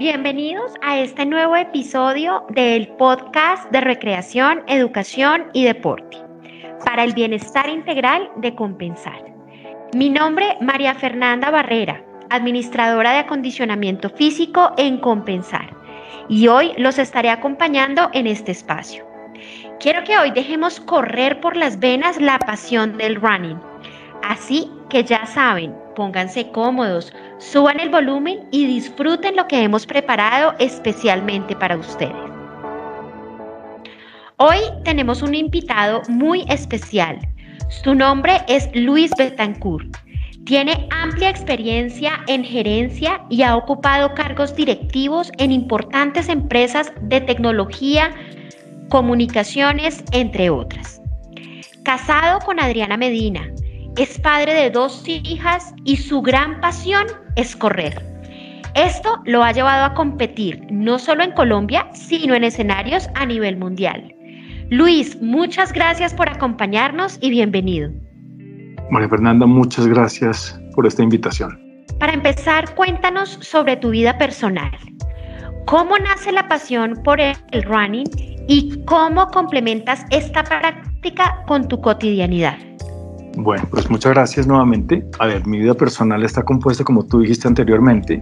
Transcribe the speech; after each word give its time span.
Bienvenidos 0.00 0.72
a 0.80 0.98
este 0.98 1.26
nuevo 1.26 1.56
episodio 1.56 2.46
del 2.48 2.88
podcast 2.88 3.70
de 3.70 3.82
recreación, 3.82 4.62
educación 4.66 5.48
y 5.52 5.64
deporte 5.64 6.16
para 6.86 7.04
el 7.04 7.12
bienestar 7.12 7.68
integral 7.68 8.30
de 8.36 8.54
Compensar. 8.54 9.22
Mi 9.92 10.08
nombre, 10.08 10.56
María 10.62 10.94
Fernanda 10.94 11.50
Barrera, 11.50 12.02
administradora 12.30 13.12
de 13.12 13.18
acondicionamiento 13.18 14.08
físico 14.08 14.72
en 14.78 14.96
Compensar, 15.00 15.76
y 16.30 16.48
hoy 16.48 16.72
los 16.78 16.98
estaré 16.98 17.28
acompañando 17.28 18.08
en 18.14 18.26
este 18.26 18.52
espacio. 18.52 19.06
Quiero 19.80 20.02
que 20.04 20.16
hoy 20.16 20.30
dejemos 20.30 20.80
correr 20.80 21.42
por 21.42 21.58
las 21.58 21.78
venas 21.78 22.18
la 22.18 22.38
pasión 22.38 22.96
del 22.96 23.16
running. 23.16 23.60
Así 24.22 24.70
que 24.90 25.02
ya 25.04 25.24
saben, 25.24 25.74
pónganse 25.96 26.50
cómodos, 26.50 27.12
suban 27.38 27.80
el 27.80 27.88
volumen 27.88 28.40
y 28.50 28.66
disfruten 28.66 29.36
lo 29.36 29.48
que 29.48 29.62
hemos 29.62 29.86
preparado 29.86 30.54
especialmente 30.58 31.56
para 31.56 31.78
ustedes. 31.78 32.12
Hoy 34.36 34.58
tenemos 34.84 35.22
un 35.22 35.34
invitado 35.34 36.02
muy 36.08 36.44
especial. 36.48 37.18
Su 37.68 37.94
nombre 37.94 38.42
es 38.48 38.68
Luis 38.74 39.10
Betancourt. 39.16 39.96
Tiene 40.44 40.88
amplia 40.90 41.30
experiencia 41.30 42.20
en 42.26 42.42
gerencia 42.42 43.22
y 43.28 43.42
ha 43.42 43.56
ocupado 43.56 44.14
cargos 44.14 44.54
directivos 44.56 45.30
en 45.38 45.52
importantes 45.52 46.28
empresas 46.28 46.92
de 47.02 47.20
tecnología, 47.20 48.10
comunicaciones, 48.88 50.02
entre 50.12 50.50
otras. 50.50 51.00
Casado 51.84 52.40
con 52.40 52.58
Adriana 52.58 52.96
Medina, 52.96 53.46
es 53.96 54.18
padre 54.18 54.54
de 54.54 54.70
dos 54.70 55.02
hijas 55.06 55.74
y 55.84 55.96
su 55.96 56.22
gran 56.22 56.60
pasión 56.60 57.06
es 57.36 57.56
correr. 57.56 58.10
Esto 58.74 59.20
lo 59.24 59.42
ha 59.42 59.52
llevado 59.52 59.84
a 59.84 59.94
competir 59.94 60.64
no 60.70 60.98
solo 60.98 61.24
en 61.24 61.32
Colombia, 61.32 61.88
sino 61.92 62.34
en 62.34 62.44
escenarios 62.44 63.08
a 63.14 63.26
nivel 63.26 63.56
mundial. 63.56 64.14
Luis, 64.70 65.20
muchas 65.20 65.72
gracias 65.72 66.14
por 66.14 66.28
acompañarnos 66.28 67.18
y 67.20 67.30
bienvenido. 67.30 67.90
María 68.90 69.08
Fernanda, 69.08 69.46
muchas 69.46 69.86
gracias 69.88 70.58
por 70.74 70.86
esta 70.86 71.02
invitación. 71.02 71.58
Para 71.98 72.12
empezar, 72.12 72.72
cuéntanos 72.76 73.38
sobre 73.42 73.76
tu 73.76 73.90
vida 73.90 74.16
personal. 74.16 74.70
¿Cómo 75.66 75.98
nace 75.98 76.32
la 76.32 76.48
pasión 76.48 77.00
por 77.04 77.20
el 77.20 77.62
running 77.64 78.08
y 78.48 78.82
cómo 78.84 79.26
complementas 79.28 80.04
esta 80.10 80.44
práctica 80.44 81.42
con 81.46 81.68
tu 81.68 81.80
cotidianidad? 81.80 82.69
Bueno, 83.36 83.64
pues 83.70 83.88
muchas 83.88 84.12
gracias 84.12 84.46
nuevamente. 84.46 85.06
A 85.18 85.26
ver, 85.26 85.46
mi 85.46 85.58
vida 85.58 85.74
personal 85.74 86.22
está 86.24 86.42
compuesta, 86.42 86.82
como 86.82 87.04
tú 87.06 87.20
dijiste 87.20 87.46
anteriormente, 87.46 88.20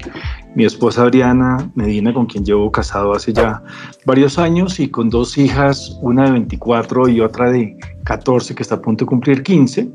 mi 0.54 0.64
esposa 0.64 1.02
Adriana 1.02 1.70
Medina, 1.74 2.12
con 2.12 2.26
quien 2.26 2.44
llevo 2.44 2.70
casado 2.70 3.14
hace 3.14 3.32
ya 3.32 3.62
varios 4.04 4.38
años, 4.38 4.78
y 4.80 4.88
con 4.88 5.08
dos 5.08 5.38
hijas, 5.38 5.98
una 6.02 6.24
de 6.24 6.32
24 6.32 7.08
y 7.08 7.20
otra 7.20 7.50
de 7.50 7.76
14, 8.04 8.54
que 8.54 8.62
está 8.62 8.76
a 8.76 8.82
punto 8.82 9.04
de 9.04 9.08
cumplir 9.08 9.42
15. 9.42 9.88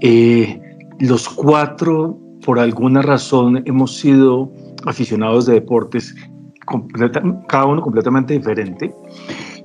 Eh, 0.00 0.60
los 0.98 1.28
cuatro, 1.28 2.18
por 2.44 2.58
alguna 2.58 3.00
razón, 3.02 3.62
hemos 3.66 3.96
sido 3.96 4.52
aficionados 4.86 5.46
de 5.46 5.54
deportes, 5.54 6.14
cada 7.48 7.66
uno 7.66 7.80
completamente 7.80 8.34
diferente. 8.34 8.92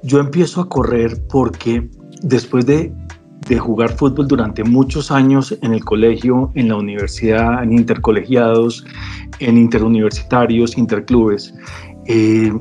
Yo 0.04 0.20
empiezo 0.20 0.62
a 0.62 0.70
correr 0.70 1.18
porque 1.30 1.90
después 2.22 2.66
de 2.66 2.94
de 3.48 3.58
jugar 3.58 3.92
fútbol 3.96 4.28
durante 4.28 4.64
muchos 4.64 5.12
años 5.12 5.58
en 5.62 5.74
el 5.74 5.84
colegio, 5.84 6.52
en 6.56 6.70
la 6.70 6.76
universidad, 6.76 7.64
en 7.64 7.74
intercolegiados, 7.74 8.86
en 9.40 9.58
interuniversitarios, 9.58 10.78
interclubes, 10.78 11.54
eh, 12.08 12.52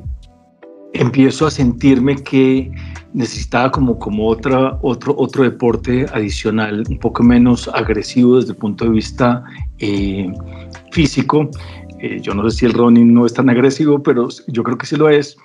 empiezo 0.92 1.46
a 1.46 1.50
sentirme 1.50 2.16
que 2.16 2.70
necesitaba 3.12 3.70
como, 3.70 3.98
como 3.98 4.28
otra, 4.28 4.78
otro, 4.82 5.14
otro 5.18 5.42
deporte 5.44 6.06
adicional, 6.12 6.84
un 6.88 6.98
poco 6.98 7.22
menos 7.22 7.68
agresivo 7.68 8.36
desde 8.36 8.52
el 8.52 8.56
punto 8.58 8.84
de 8.84 8.90
vista 8.90 9.42
eh, 9.78 10.30
físico. 10.92 11.50
Eh, 12.00 12.20
yo 12.20 12.34
no 12.34 12.48
sé 12.50 12.58
si 12.58 12.66
el 12.66 12.74
running 12.74 13.12
no 13.12 13.24
es 13.24 13.32
tan 13.32 13.48
agresivo, 13.48 14.02
pero 14.02 14.28
yo 14.48 14.62
creo 14.62 14.78
que 14.78 14.86
sí 14.86 14.96
lo 14.96 15.08
es 15.08 15.36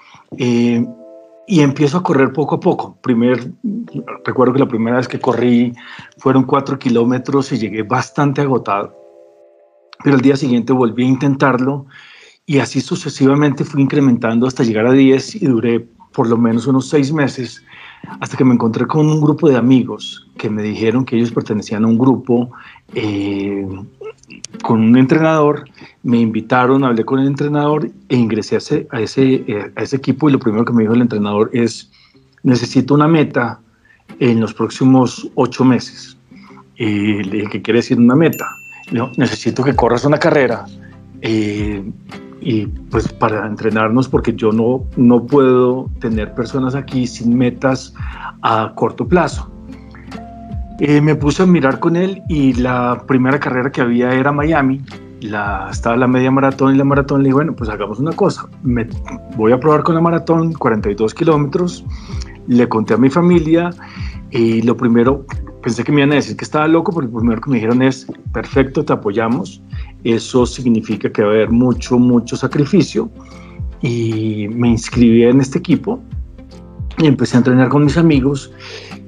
y 1.51 1.59
empiezo 1.59 1.97
a 1.97 2.03
correr 2.03 2.31
poco 2.31 2.55
a 2.55 2.59
poco. 2.61 2.97
Primer, 3.01 3.51
recuerdo 4.23 4.53
que 4.53 4.59
la 4.59 4.69
primera 4.69 4.95
vez 4.95 5.09
que 5.09 5.19
corrí 5.19 5.73
fueron 6.17 6.45
cuatro 6.45 6.79
kilómetros 6.79 7.51
y 7.51 7.57
llegué 7.57 7.83
bastante 7.83 8.39
agotado. 8.39 8.95
Pero 10.01 10.15
el 10.15 10.21
día 10.21 10.37
siguiente 10.37 10.71
volví 10.71 11.03
a 11.03 11.09
intentarlo 11.09 11.87
y 12.45 12.59
así 12.59 12.79
sucesivamente 12.79 13.65
fui 13.65 13.81
incrementando 13.81 14.47
hasta 14.47 14.63
llegar 14.63 14.87
a 14.87 14.93
10 14.93 15.35
y 15.35 15.45
duré 15.45 15.81
por 16.13 16.29
lo 16.29 16.37
menos 16.37 16.67
unos 16.67 16.87
seis 16.87 17.11
meses 17.11 17.61
hasta 18.21 18.37
que 18.37 18.45
me 18.45 18.53
encontré 18.53 18.87
con 18.87 19.07
un 19.07 19.19
grupo 19.19 19.49
de 19.49 19.57
amigos 19.57 20.29
que 20.37 20.49
me 20.49 20.63
dijeron 20.63 21.03
que 21.03 21.17
ellos 21.17 21.33
pertenecían 21.33 21.83
a 21.83 21.87
un 21.87 21.97
grupo 21.97 22.49
eh, 22.95 23.67
con 24.63 24.81
un 24.81 24.97
entrenador, 24.97 25.65
me 26.03 26.19
invitaron, 26.19 26.83
hablé 26.83 27.03
con 27.05 27.19
el 27.19 27.27
entrenador 27.27 27.89
e 28.09 28.15
ingresé 28.15 28.55
a 28.55 28.57
ese, 28.59 28.87
a 28.91 28.99
ese, 29.01 29.43
eh, 29.47 29.71
a 29.75 29.81
ese 29.81 29.95
equipo 29.97 30.29
y 30.29 30.33
lo 30.33 30.39
primero 30.39 30.65
que 30.65 30.73
me 30.73 30.83
dijo 30.83 30.93
el 30.93 31.01
entrenador 31.01 31.49
es, 31.53 31.91
necesito 32.43 32.93
una 32.93 33.07
meta 33.07 33.59
en 34.19 34.39
los 34.39 34.53
próximos 34.53 35.29
ocho 35.35 35.63
meses. 35.63 36.17
Y 36.75 37.23
le 37.23 37.37
dije, 37.37 37.49
¿qué 37.49 37.61
quiere 37.61 37.79
decir 37.79 37.97
una 37.97 38.15
meta? 38.15 38.45
necesito 39.15 39.63
que 39.63 39.73
corras 39.73 40.03
una 40.03 40.17
carrera 40.17 40.65
eh, 41.21 41.81
y 42.41 42.65
pues 42.65 43.07
para 43.13 43.45
entrenarnos 43.47 44.09
porque 44.09 44.33
yo 44.33 44.51
no, 44.51 44.83
no 44.97 45.25
puedo 45.25 45.89
tener 45.99 46.33
personas 46.33 46.75
aquí 46.75 47.07
sin 47.07 47.37
metas 47.37 47.93
a 48.41 48.73
corto 48.75 49.07
plazo. 49.07 49.49
Eh, 50.83 50.99
me 50.99 51.13
puse 51.13 51.43
a 51.43 51.45
mirar 51.45 51.79
con 51.79 51.95
él 51.95 52.23
y 52.27 52.53
la 52.53 53.03
primera 53.07 53.39
carrera 53.39 53.71
que 53.71 53.81
había 53.81 54.13
era 54.13 54.31
Miami. 54.31 54.81
La, 55.21 55.67
estaba 55.69 55.95
la 55.95 56.07
media 56.07 56.31
maratón 56.31 56.73
y 56.73 56.77
la 56.79 56.83
maratón. 56.83 57.19
Le 57.21 57.25
dije, 57.25 57.35
bueno, 57.35 57.55
pues 57.55 57.69
hagamos 57.69 57.99
una 57.99 58.13
cosa. 58.13 58.49
Me, 58.63 58.89
voy 59.37 59.51
a 59.51 59.59
probar 59.59 59.83
con 59.83 59.93
la 59.93 60.01
maratón, 60.01 60.53
42 60.53 61.13
kilómetros. 61.13 61.85
Le 62.47 62.67
conté 62.67 62.95
a 62.95 62.97
mi 62.97 63.11
familia 63.11 63.69
y 64.31 64.63
lo 64.63 64.75
primero, 64.75 65.23
pensé 65.61 65.83
que 65.83 65.91
me 65.91 65.99
iban 65.99 66.13
a 66.13 66.15
decir 66.15 66.35
que 66.35 66.45
estaba 66.45 66.67
loco, 66.67 66.91
porque 66.91 67.11
lo 67.11 67.19
primero 67.19 67.41
que 67.41 67.51
me 67.51 67.57
dijeron 67.57 67.83
es, 67.83 68.07
perfecto, 68.33 68.83
te 68.83 68.91
apoyamos. 68.91 69.61
Eso 70.03 70.47
significa 70.47 71.11
que 71.11 71.21
va 71.21 71.27
a 71.27 71.31
haber 71.33 71.51
mucho, 71.51 71.99
mucho 71.99 72.35
sacrificio. 72.35 73.07
Y 73.83 74.47
me 74.47 74.69
inscribí 74.69 75.25
en 75.25 75.41
este 75.41 75.59
equipo 75.59 76.01
y 76.97 77.05
empecé 77.05 77.37
a 77.37 77.39
entrenar 77.39 77.69
con 77.69 77.85
mis 77.85 77.97
amigos 77.97 78.51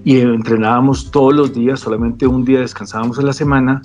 y 0.04 0.20
entrenábamos 0.20 1.12
todos 1.12 1.34
los 1.34 1.54
días, 1.54 1.80
solamente 1.80 2.28
un 2.28 2.44
día 2.44 2.60
descansábamos 2.60 3.20
en 3.20 3.26
la 3.26 3.34
semana. 3.34 3.82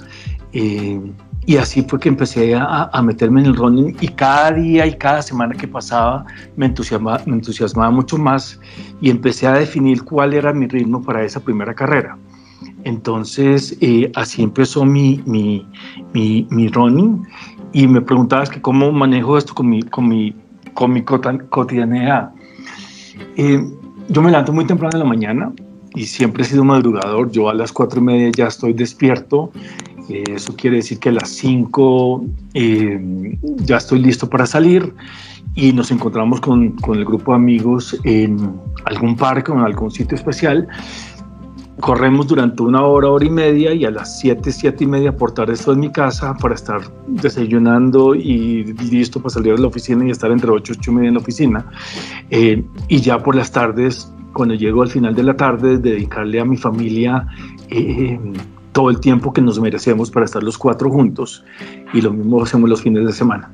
Eh, 0.53 1.01
y 1.47 1.57
así 1.57 1.83
fue 1.83 1.99
que 1.99 2.11
empecé 2.11 2.55
a, 2.55 2.91
a, 2.93 3.03
meterme 3.03 3.41
en 3.41 3.47
el 3.47 3.57
running 3.57 3.97
y 4.01 4.09
cada 4.09 4.53
día 4.53 4.87
y 4.87 4.99
cada 4.99 5.23
semana 5.23 5.55
que 5.55 5.67
pasaba 5.67 6.27
me 6.57 6.67
entusiasmaba, 6.67 7.23
me 7.25 7.37
entusiasmaba 7.37 7.91
mucho 7.91 8.19
más 8.19 8.61
y 9.01 9.09
empecé 9.09 9.47
a 9.47 9.55
definir 9.55 10.05
cuál 10.05 10.35
era 10.35 10.53
mi 10.53 10.67
ritmo 10.67 11.03
para 11.03 11.25
esa 11.25 11.41
primera 11.41 11.73
carrera. 11.75 12.19
Entonces, 12.85 13.77
eh, 13.81 14.11
así 14.15 14.43
empezó 14.43 14.85
mi, 14.85 15.23
mi, 15.27 15.67
mi, 16.13 16.47
mi, 16.51 16.69
running 16.69 17.27
y 17.73 17.87
me 17.87 18.01
preguntabas 18.01 18.51
que 18.51 18.61
cómo 18.61 18.93
manejo 18.93 19.39
esto 19.39 19.55
con 19.55 19.69
mi, 19.69 19.83
con 19.83 20.09
mi, 20.09 20.35
con 20.75 20.93
mi 20.93 21.03
cotidianidad. 21.03 22.31
Eh, 23.37 23.63
yo 24.09 24.23
me 24.23 24.31
levanto 24.31 24.53
muy 24.53 24.67
temprano 24.67 24.93
en 24.95 24.99
la 25.01 25.05
mañana, 25.05 25.53
y 25.99 26.07
siempre 26.07 26.45
he 26.45 26.47
sido 26.47 26.63
madrugador. 26.63 27.31
Yo 27.33 27.49
a 27.49 27.55
las 27.55 27.73
cuatro 27.73 27.99
y 28.01 28.05
media 28.05 28.31
ya 28.35 28.47
estoy 28.47 28.73
despierto. 28.73 29.51
Eh, 30.09 30.23
eso 30.37 30.55
quiere 30.55 30.77
decir 30.77 31.01
que 31.01 31.09
a 31.09 31.13
las 31.13 31.29
cinco 31.29 32.25
eh, 32.55 33.37
ya 33.57 33.79
estoy 33.79 33.99
listo 33.99 34.31
para 34.31 34.47
salir 34.47 34.95
y 35.57 35.73
nos 35.73 35.91
encontramos 35.91 36.41
con, 36.41 36.71
con, 36.77 36.99
el 36.99 37.05
grupo 37.05 37.33
de 37.33 37.37
amigos 37.37 37.99
en 38.05 38.55
algún 38.85 39.17
parque 39.17 39.51
o 39.51 39.57
en 39.57 39.63
algún 39.63 39.91
sitio 39.91 40.15
especial. 40.15 40.69
Corremos 41.81 42.29
durante 42.29 42.63
una 42.63 42.83
hora, 42.83 43.09
hora 43.09 43.25
y 43.25 43.31
media 43.31 43.75
y 43.75 43.85
a 43.85 43.91
las 43.91 44.21
siete, 44.21 44.53
siete 44.53 44.85
y 44.85 44.87
media 44.87 45.17
por 45.17 45.33
tarde 45.33 45.55
estoy 45.55 45.75
en 45.75 45.81
mi 45.81 45.91
casa 45.91 46.35
para 46.35 46.55
estar 46.55 46.81
desayunando 47.09 48.15
y 48.15 48.65
listo 48.91 49.21
para 49.21 49.31
salir 49.31 49.57
de 49.57 49.63
la 49.63 49.69
oficina 49.69 50.07
y 50.07 50.11
estar 50.11 50.31
entre 50.31 50.51
ocho, 50.51 50.75
ocho 50.77 50.93
y 50.93 50.95
media 50.95 51.09
en 51.09 51.15
la 51.15 51.21
oficina. 51.21 51.67
Eh, 52.31 52.65
y 52.87 53.01
ya 53.01 53.19
por 53.19 53.35
las 53.35 53.51
tardes 53.51 54.13
cuando 54.33 54.55
llego 54.55 54.83
al 54.83 54.89
final 54.89 55.15
de 55.15 55.23
la 55.23 55.35
tarde, 55.35 55.79
dedicarle 55.79 56.41
a 56.41 56.45
mi 56.45 56.57
familia 56.57 57.27
eh, 57.71 58.19
todo 58.73 58.91
el 58.91 59.01
tiempo 59.01 59.33
que 59.33 59.41
nos 59.41 59.61
merecemos 59.61 60.11
para 60.11 60.25
estar 60.27 60.43
los 60.43 60.57
cuatro 60.57 60.91
juntos 60.91 61.45
y 61.93 62.01
lo 62.01 62.13
mismo 62.13 62.43
hacemos 62.43 62.69
los 62.69 62.83
fines 62.83 63.07
de 63.07 63.13
semana. 63.13 63.51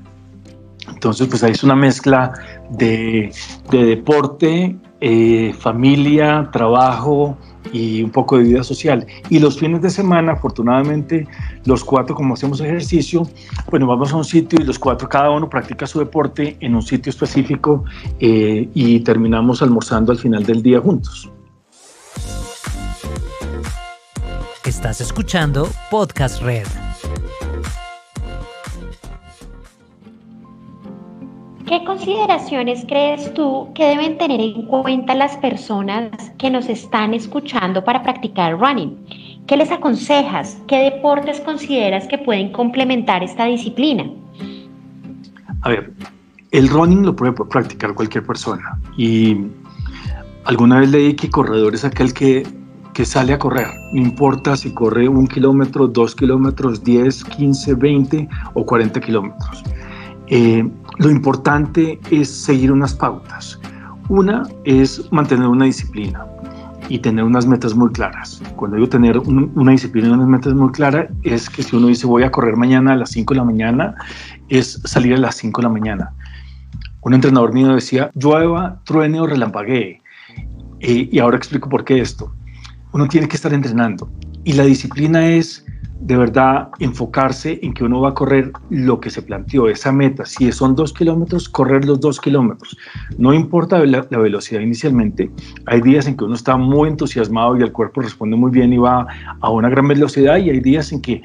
Entonces, 0.93 1.29
pues 1.29 1.43
ahí 1.43 1.53
es 1.53 1.65
una 1.65 1.75
mezcla 1.75 2.33
de, 2.71 3.33
de 3.71 3.85
deporte, 3.85 4.77
eh, 5.01 5.55
familia, 5.59 6.49
trabajo, 6.53 7.39
y 7.73 8.03
un 8.03 8.11
poco 8.11 8.39
de 8.39 8.45
vida 8.45 8.63
social. 8.63 9.07
Y 9.31 9.39
los 9.39 9.59
fines 9.59 9.83
de 9.83 9.91
semana, 9.91 10.33
afortunadamente, 10.33 11.27
los 11.65 11.85
cuatro, 11.85 12.15
como 12.15 12.35
hacemos 12.35 12.61
ejercicio, 12.61 13.29
bueno, 13.71 13.87
vamos 13.87 14.13
a 14.13 14.17
un 14.17 14.25
sitio 14.25 14.59
y 14.61 14.65
los 14.65 14.79
cuatro, 14.79 15.09
cada 15.09 15.31
uno 15.31 15.49
practica 15.49 15.87
su 15.87 15.99
deporte 15.99 16.57
en 16.61 16.75
un 16.75 16.83
sitio 16.83 17.11
específico 17.11 17.85
eh, 18.21 18.69
y 18.75 19.01
terminamos 19.01 19.63
almorzando 19.63 20.13
al 20.13 20.19
final 20.19 20.45
del 20.45 20.63
día 20.63 20.81
juntos. 20.81 21.31
Estás 24.65 25.01
escuchando 25.03 25.69
Podcast 25.91 26.43
Red. 26.43 26.94
¿Qué 31.67 31.83
consideraciones 31.85 32.85
crees 32.87 33.33
tú 33.33 33.69
que 33.75 33.85
deben 33.85 34.19
tener 34.19 34.39
en 34.39 34.67
cuenta 34.67 35.15
las 35.15 35.35
personas 35.39 36.11
que 36.37 36.51
nos 36.51 36.69
están 36.69 37.15
escuchando 37.15 37.83
para 37.83 38.03
practicar 38.03 38.59
running? 38.59 38.99
¿Qué 39.47 39.57
les 39.57 39.71
aconsejas? 39.71 40.59
¿Qué 40.69 40.77
deportes 40.77 41.41
consideras 41.41 42.07
que 42.07 42.19
pueden 42.19 42.53
complementar 42.53 43.23
esta 43.23 43.47
disciplina? 43.47 44.05
A 45.63 45.71
ver, 45.71 45.91
el 46.51 46.69
running 46.69 47.07
lo 47.07 47.17
puede 47.17 47.33
practicar 47.33 47.95
cualquier 47.95 48.27
persona 48.27 48.79
y 48.99 49.35
alguna 50.45 50.81
vez 50.81 50.91
leí 50.91 51.15
que 51.15 51.31
corredor 51.31 51.75
es 51.75 51.87
aquel 51.87 52.13
que, 52.13 52.47
que 52.93 53.07
sale 53.07 53.33
a 53.33 53.39
correr, 53.39 53.69
no 53.95 54.03
importa 54.03 54.55
si 54.55 54.75
corre 54.75 55.09
un 55.09 55.27
kilómetro, 55.27 55.89
dos 55.89 56.15
kilómetros, 56.15 56.85
diez, 56.85 57.25
quince, 57.25 57.75
veinte 57.75 58.29
o 58.53 58.67
cuarenta 58.67 59.01
kilómetros. 59.01 59.65
Eh, 60.29 60.67
lo 60.99 61.11
importante 61.11 61.99
es 62.11 62.29
seguir 62.29 62.71
unas 62.71 62.95
pautas. 62.95 63.59
Una 64.09 64.43
es 64.65 65.11
mantener 65.11 65.49
una 65.49 65.65
disciplina 65.65 66.25
y 66.89 66.99
tener 66.99 67.25
unas 67.25 67.47
metas 67.47 67.75
muy 67.75 67.91
claras. 67.91 68.43
Cuando 68.57 68.77
digo 68.77 68.89
tener 68.89 69.19
una 69.19 69.73
disciplina 69.73 70.09
y 70.09 70.11
unas 70.13 70.29
metas 70.29 70.55
muy 70.55 70.71
claras, 70.73 71.09
es 71.23 71.49
que 71.49 71.63
si 71.63 71.75
uno 71.75 71.89
dice 71.89 72.07
voy 72.07 72.23
a 72.23 72.31
correr 72.31 72.57
mañana 72.57 72.93
a 72.93 72.97
las 72.97 73.11
5 73.11 73.35
de 73.35 73.39
la 73.39 73.45
mañana, 73.45 73.95
es 74.49 74.81
salir 74.85 75.15
a 75.15 75.19
las 75.19 75.37
5 75.37 75.61
de 75.61 75.67
la 75.67 75.73
mañana. 75.73 76.13
Un 77.01 77.15
entrenador 77.15 77.53
mío 77.53 77.75
decía, 77.75 78.11
llueva, 78.15 78.81
truene 78.85 79.21
o 79.21 79.27
relampaguee. 79.27 80.01
Eh, 80.81 81.09
y 81.11 81.19
ahora 81.19 81.37
explico 81.37 81.69
por 81.69 81.85
qué 81.85 82.01
esto. 82.01 82.33
Uno 82.93 83.09
tiene 83.09 83.27
que 83.27 83.37
estar 83.37 83.53
entrenando. 83.53 84.11
Y 84.45 84.53
la 84.53 84.65
disciplina 84.65 85.27
es 85.27 85.64
de 86.05 86.19
verdad 86.19 86.69
enfocarse 86.81 87.59
en 87.63 87.73
que 87.73 87.83
uno 87.83 88.03
va 88.03 88.11
a 88.11 88.15
correr 88.15 88.53
lo 88.69 89.01
que 89.01 89.09
se 89.09 89.23
planteó, 89.23 89.69
esa 89.69 89.91
meta. 89.91 90.27
Si 90.27 90.53
son 90.53 90.75
dos 90.75 90.93
kilómetros, 90.93 91.49
correr 91.49 91.87
los 91.87 91.99
dos 91.99 92.21
kilómetros. 92.21 92.77
No 93.17 93.33
importa 93.33 93.79
la, 93.87 94.03
velocidad 94.03 94.61
inicialmente. 94.61 95.31
Hay 95.65 95.81
días 95.81 96.07
en 96.07 96.19
que 96.19 96.25
uno 96.25 96.35
está 96.35 96.59
muy 96.59 96.91
entusiasmado 96.91 97.57
y 97.57 97.63
el 97.63 97.73
cuerpo 97.73 98.03
responde 98.03 98.37
muy 98.37 98.51
bien 98.51 98.75
y 98.75 98.77
va 98.77 99.07
a 99.41 99.49
una 99.49 99.71
gran 99.71 99.89
velocidad 99.89 100.37
y 100.37 100.51
hay 100.51 100.61
días 100.61 100.93
en 100.93 101.01
que 101.01 101.23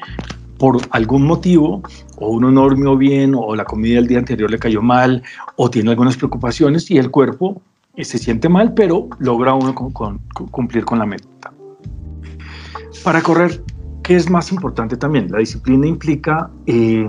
por 0.57 0.77
algún 0.91 1.23
motivo 1.23 1.83
o 2.15 2.29
uno 2.29 2.49
no 2.49 2.61
durmió 2.61 2.95
bien 2.95 3.33
o 3.35 3.55
la 3.55 3.65
comida 3.65 3.95
del 3.95 4.07
día 4.07 4.19
anterior 4.19 4.49
le 4.49 4.59
cayó 4.59 4.81
mal 4.81 5.23
o 5.57 5.69
tiene 5.69 5.89
algunas 5.89 6.15
preocupaciones 6.15 6.89
y 6.89 6.97
el 6.97 7.11
cuerpo 7.11 7.61
eh, 7.97 8.05
se 8.05 8.17
siente 8.17 8.47
mal, 8.47 8.73
pero 8.73 9.09
logra 9.19 9.53
uno 9.53 9.75
cumplir 10.51 10.85
con 10.85 10.99
la 10.99 11.05
meta. 11.05 11.51
Para 13.03 13.21
correr 13.21 13.61
¿Qué 14.09 14.15
es 14.15 14.27
más 14.27 14.51
importante 14.51 14.97
también? 14.97 15.31
La 15.31 15.37
disciplina 15.37 15.85
implica 15.85 16.49
eh, 16.65 17.07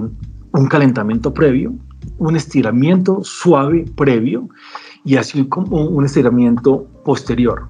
un 0.53 0.67
calentamiento 0.67 1.33
previo, 1.33 1.73
un 2.19 2.37
estiramiento 2.37 3.25
suave 3.25 3.87
previo 3.97 4.51
y 5.03 5.17
así 5.17 5.47
como 5.47 5.87
un 5.87 6.05
estiramiento 6.05 6.87
posterior. 7.03 7.69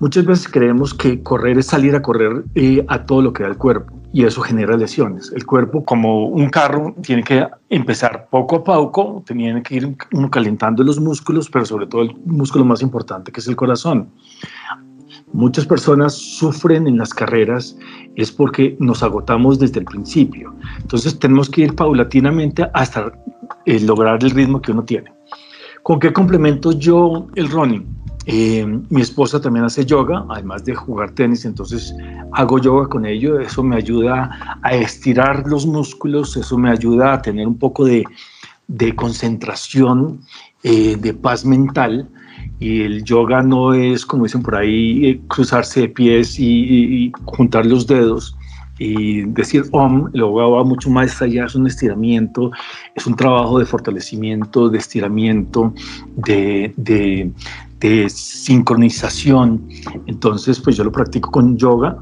Muchas 0.00 0.24
veces 0.24 0.48
creemos 0.48 0.94
que 0.94 1.22
correr 1.22 1.58
es 1.58 1.66
salir 1.66 1.94
a 1.94 2.00
correr 2.00 2.42
eh, 2.54 2.86
a 2.88 3.04
todo 3.04 3.20
lo 3.20 3.34
que 3.34 3.42
da 3.42 3.50
el 3.50 3.58
cuerpo 3.58 3.92
y 4.14 4.24
eso 4.24 4.40
genera 4.40 4.78
lesiones. 4.78 5.30
El 5.36 5.44
cuerpo, 5.44 5.84
como 5.84 6.28
un 6.28 6.48
carro, 6.48 6.94
tiene 7.02 7.24
que 7.24 7.46
empezar 7.68 8.28
poco 8.30 8.56
a 8.56 8.64
poco, 8.64 9.22
tiene 9.26 9.62
que 9.62 9.74
ir 9.74 9.94
calentando 10.30 10.82
los 10.82 10.98
músculos, 10.98 11.50
pero 11.50 11.66
sobre 11.66 11.86
todo 11.86 12.00
el 12.00 12.16
músculo 12.24 12.64
más 12.64 12.80
importante 12.80 13.30
que 13.30 13.40
es 13.40 13.46
el 13.46 13.56
corazón 13.56 14.08
muchas 15.32 15.66
personas 15.66 16.14
sufren 16.14 16.86
en 16.86 16.98
las 16.98 17.12
carreras 17.12 17.76
es 18.18 18.32
porque 18.32 18.76
nos 18.80 19.04
agotamos 19.04 19.60
desde 19.60 19.78
el 19.78 19.84
principio. 19.86 20.52
Entonces 20.82 21.16
tenemos 21.20 21.48
que 21.48 21.62
ir 21.62 21.76
paulatinamente 21.76 22.68
hasta 22.74 23.12
eh, 23.64 23.78
lograr 23.78 24.22
el 24.24 24.32
ritmo 24.32 24.60
que 24.60 24.72
uno 24.72 24.82
tiene. 24.82 25.12
¿Con 25.84 26.00
qué 26.00 26.12
complemento 26.12 26.72
yo 26.72 27.28
el 27.36 27.48
running? 27.48 27.86
Eh, 28.26 28.66
mi 28.90 29.00
esposa 29.00 29.40
también 29.40 29.64
hace 29.64 29.86
yoga, 29.86 30.26
además 30.30 30.64
de 30.64 30.74
jugar 30.74 31.12
tenis, 31.12 31.44
entonces 31.44 31.94
hago 32.32 32.58
yoga 32.58 32.88
con 32.88 33.06
ello. 33.06 33.38
Eso 33.38 33.62
me 33.62 33.76
ayuda 33.76 34.58
a 34.62 34.74
estirar 34.74 35.46
los 35.46 35.64
músculos, 35.64 36.36
eso 36.36 36.58
me 36.58 36.70
ayuda 36.70 37.14
a 37.14 37.22
tener 37.22 37.46
un 37.46 37.56
poco 37.56 37.84
de, 37.84 38.04
concentración, 38.96 40.22
eh, 40.64 40.96
de 40.96 41.14
paz 41.14 41.44
mental 41.44 42.08
y 42.60 42.82
el 42.82 43.04
yoga 43.04 43.42
no 43.42 43.74
es, 43.74 44.04
como 44.04 44.24
dicen 44.24 44.42
por 44.42 44.56
ahí, 44.56 45.06
eh, 45.06 45.20
cruzarse 45.28 45.82
de 45.82 45.88
pies 45.88 46.38
y, 46.38 47.12
juntar 47.24 47.66
los 47.66 47.86
dedos 47.86 48.36
y 48.78 49.22
decir 49.22 49.64
om, 49.72 50.08
el 50.12 50.20
yoga 50.20 50.46
va 50.46 50.64
mucho 50.64 50.90
más 50.90 51.20
allá, 51.20 51.46
es 51.46 51.54
un 51.54 51.66
estiramiento, 51.66 52.50
es 52.94 53.06
un 53.06 53.16
trabajo 53.16 53.58
de 53.58 53.66
fortalecimiento, 53.66 54.68
de 54.68 54.78
estiramiento, 54.78 55.72
de, 56.16 57.32
sincronización. 58.08 59.68
Entonces, 60.06 60.60
pues 60.60 60.76
yo 60.76 60.84
lo 60.84 60.92
practico 60.92 61.30
con 61.30 61.56
yoga 61.56 61.96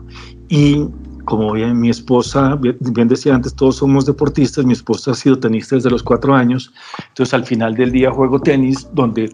y 0.48 0.86
como 1.26 1.52
bien 1.52 1.78
mi 1.78 1.90
esposa, 1.90 2.56
bien, 2.56 3.08
decía 3.08 3.34
antes, 3.34 3.54
todos 3.54 3.76
somos 3.76 4.06
deportistas, 4.06 4.64
mi 4.64 4.72
esposa 4.72 5.10
ha 5.10 5.14
sido 5.14 5.38
tenista 5.38 5.74
desde 5.74 5.90
los 5.90 6.02
cuatro 6.02 6.34
años, 6.34 6.72
entonces 7.08 7.34
al 7.34 7.44
final 7.44 7.74
del 7.74 7.90
día 7.90 8.10
juego 8.10 8.40
tenis 8.40 8.88
donde 8.94 9.30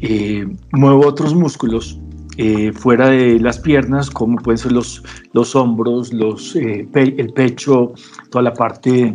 eh, 0.00 0.46
muevo 0.72 1.06
otros 1.06 1.34
músculos 1.34 1.98
eh, 2.38 2.72
fuera 2.72 3.08
de 3.08 3.40
las 3.40 3.58
piernas, 3.58 4.08
como 4.08 4.36
pueden 4.36 4.56
ser 4.56 4.72
los, 4.72 5.02
los 5.32 5.54
hombros, 5.54 6.12
los, 6.12 6.56
eh, 6.56 6.88
el 6.94 7.32
pecho, 7.32 7.92
toda 8.30 8.44
la 8.44 8.54
parte, 8.54 9.12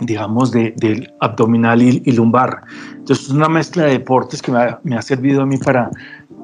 digamos, 0.00 0.52
de, 0.52 0.72
del 0.76 1.12
abdominal 1.20 1.82
y, 1.82 2.12
lumbar. 2.12 2.62
Entonces 2.92 3.26
es 3.26 3.32
una 3.32 3.48
mezcla 3.48 3.84
de 3.84 3.92
deportes 3.98 4.40
que 4.40 4.52
me 4.52 4.58
ha, 4.58 4.80
me 4.84 4.96
ha 4.96 5.02
servido 5.02 5.42
a 5.42 5.46
mí 5.46 5.58
para, 5.58 5.90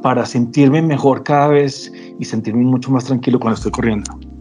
para 0.03 0.27
sentirme 0.27 0.83
mejor 0.83 1.23
cada 1.23 1.49
vez 1.49 1.91
y 2.19 2.25
sentirme 2.25 2.65
mucho 2.65 2.91
más 2.91 3.05
tranquilo 3.05 3.39
cuando 3.39 3.55
estoy 3.55 3.71
corriendo. 3.71 4.34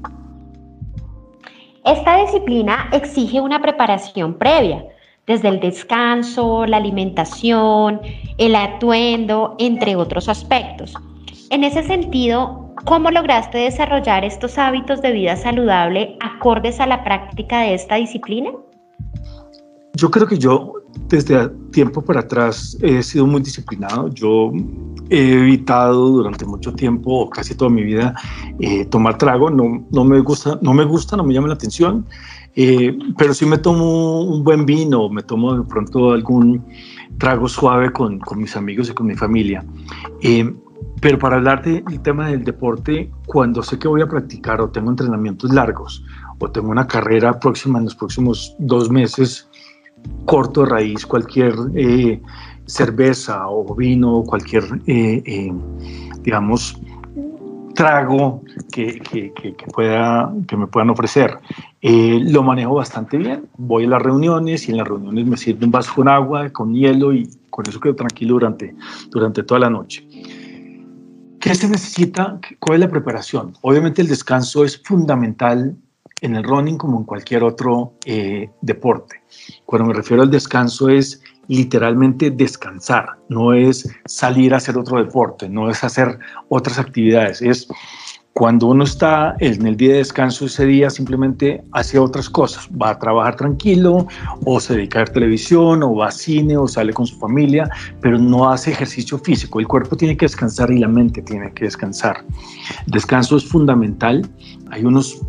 Esta 1.86 2.16
disciplina 2.16 2.88
exige 2.94 3.42
una 3.42 3.62
preparación 3.62 4.36
previa, 4.36 4.86
desde 5.28 5.50
el 5.50 5.60
descanso, 5.60 6.66
la 6.66 6.78
alimentación, 6.78 8.00
el 8.38 8.56
atuendo, 8.56 9.56
entre 9.60 9.98
otros 9.98 10.30
aspectos. 10.30 10.94
En 11.50 11.66
ese 11.66 11.84
sentido, 11.84 12.74
¿cómo 12.86 13.12
lograste 13.12 13.58
desarrollar 13.58 14.24
estos 14.24 14.58
hábitos 14.58 15.02
de 15.02 15.12
vida 15.12 15.36
saludable 15.36 16.18
acordes 16.22 16.80
a 16.80 16.88
la 16.88 17.04
práctica 17.04 17.60
de 17.62 17.74
esta 17.74 17.96
disciplina? 17.96 18.52
Yo 19.96 20.10
creo 20.10 20.26
que 20.26 20.38
yo 20.38 20.83
desde 21.08 21.50
tiempo 21.72 22.02
para 22.02 22.22
atrás 22.22 22.78
he 22.82 23.02
sido 23.04 23.26
muy 23.28 23.42
disciplinado. 23.42 24.10
Yo 24.10 24.52
he 25.10 25.34
evitado 25.34 26.10
durante 26.10 26.46
mucho 26.46 26.74
tiempo, 26.74 27.30
casi 27.30 27.56
toda 27.56 27.70
mi 27.70 27.84
vida, 27.84 28.16
eh, 28.60 28.86
tomar 28.86 29.18
trago. 29.18 29.50
No, 29.50 29.86
no, 29.92 30.06
me 30.06 30.20
gusta, 30.20 30.60
no 30.62 30.74
me 30.74 30.86
gusta, 30.86 31.18
no 31.18 31.24
me 31.24 31.34
llama 31.34 31.48
la 31.48 31.56
atención. 31.56 32.06
Eh, 32.56 32.98
pero 33.18 33.34
sí 33.34 33.46
me 33.46 33.58
tomo 33.58 34.22
un 34.22 34.44
buen 34.44 34.66
vino, 34.66 35.10
me 35.10 35.24
tomo 35.24 35.56
de 35.56 35.64
pronto 35.64 36.12
algún 36.12 36.64
trago 37.18 37.48
suave 37.48 37.92
con, 37.92 38.20
con 38.20 38.40
mis 38.40 38.56
amigos 38.56 38.90
y 38.90 38.94
con 38.94 39.08
mi 39.08 39.16
familia. 39.16 39.66
Eh, 40.22 40.54
pero 41.02 41.20
para 41.20 41.36
hablar 41.36 41.64
del 41.64 41.84
tema 42.02 42.30
del 42.30 42.44
deporte, 42.44 43.12
cuando 43.26 43.62
sé 43.62 43.78
que 43.78 43.88
voy 43.88 44.02
a 44.02 44.08
practicar 44.08 44.62
o 44.62 44.70
tengo 44.70 44.90
entrenamientos 44.90 45.54
largos 45.54 46.04
o 46.40 46.50
tengo 46.50 46.70
una 46.70 46.88
carrera 46.88 47.40
próxima 47.40 47.80
en 47.80 47.86
los 47.86 47.96
próximos 47.96 48.56
dos 48.60 48.90
meses, 48.90 49.50
corto 50.26 50.64
de 50.64 50.70
raíz 50.70 51.06
cualquier 51.06 51.54
eh, 51.76 52.22
cerveza 52.66 53.48
o 53.48 53.76
vino, 53.76 54.24
cualquier, 54.24 54.64
eh, 54.88 55.22
eh, 55.26 55.54
digamos, 56.22 56.80
trago 57.76 58.42
que, 58.72 59.00
que, 59.00 59.54
pueda, 59.74 60.32
que 60.48 60.56
me 60.56 60.68
puedan 60.68 60.92
ofrecer. 60.92 61.40
lo 61.82 62.44
manejo 62.44 62.76
bastante 62.76 63.18
bien. 63.18 63.48
Voy 63.58 63.86
a 63.86 63.90
las 63.90 64.02
reuniones 64.02 64.68
y 64.68 64.72
en 64.72 64.78
las 64.78 64.88
reuniones 64.88 65.26
me 65.26 65.38
sirve 65.38 65.66
un 65.66 65.72
vaso 65.72 65.92
con 65.96 66.08
agua, 66.08 66.50
con 66.52 66.74
hielo 66.74 67.14
y 67.14 67.30
con 67.50 67.68
eso 67.68 67.80
quedo 67.80 67.96
tranquilo 67.96 68.34
durante, 68.34 68.76
durante 69.10 69.44
toda 69.44 69.62
la 69.62 69.70
noche. 69.70 70.08
¿Qué 71.40 71.54
se 71.56 71.68
necesita? 71.68 72.40
¿Cuál 72.60 72.76
es 72.76 72.86
la 72.86 72.90
preparación? 72.90 73.54
Obviamente 73.62 74.02
el 74.02 74.08
descanso 74.08 74.64
es 74.64 74.82
fundamental 74.82 75.76
en 76.24 76.36
el 76.36 76.44
running 76.44 76.78
como 76.78 76.98
en 76.98 77.04
cualquier 77.04 77.44
otro 77.44 77.94
deporte. 78.62 79.22
Cuando 79.66 79.90
me 79.90 79.94
refiero 79.94 80.24
al 80.24 80.32
descanso 80.32 80.90
es 80.90 81.22
literalmente 81.48 82.32
descansar, 82.32 83.06
no 83.30 83.54
es 83.54 83.88
salir 84.06 84.54
a 84.54 84.58
hacer 84.58 84.78
otro 84.78 84.98
deporte, 85.04 85.48
no 85.50 85.70
es 85.70 85.84
hacer 85.84 86.18
otras 86.50 86.80
actividades, 86.80 87.42
es 87.42 87.68
Cuando 88.34 88.66
uno 88.66 88.84
está 88.84 89.36
en 89.42 89.68
el 89.68 89.78
día 89.78 89.92
de 89.92 89.98
descanso 90.00 90.48
ese 90.48 90.66
día 90.66 90.90
simplemente 90.90 91.64
hace 91.72 92.00
otras 92.00 92.28
cosas, 92.28 92.68
va 92.70 92.90
a 92.90 92.98
trabajar 92.98 93.36
tranquilo 93.36 94.08
o 94.46 94.60
se 94.60 94.74
dedica 94.74 95.00
a 95.00 95.04
ver 95.04 95.14
televisión 95.14 95.84
o 95.84 95.96
va 95.98 96.08
a 96.08 96.12
cine 96.12 96.58
o 96.58 96.68
sale 96.68 96.94
con 96.94 97.06
su 97.06 97.16
familia, 97.20 97.70
pero 98.02 98.18
no 98.18 98.50
hace 98.50 98.72
ejercicio 98.72 99.20
físico. 99.20 99.60
El 99.60 99.68
cuerpo 99.68 99.96
tiene 99.96 100.18
que 100.18 100.26
descansar 100.26 100.72
y 100.72 100.80
la 100.80 100.88
mente 100.88 101.22
tiene 101.22 101.54
que 101.54 101.66
descansar. 101.66 102.26
Descanso 102.88 103.38
es 103.38 103.46
fundamental. 103.46 104.28
Hay 104.72 104.84
unos 104.84 105.22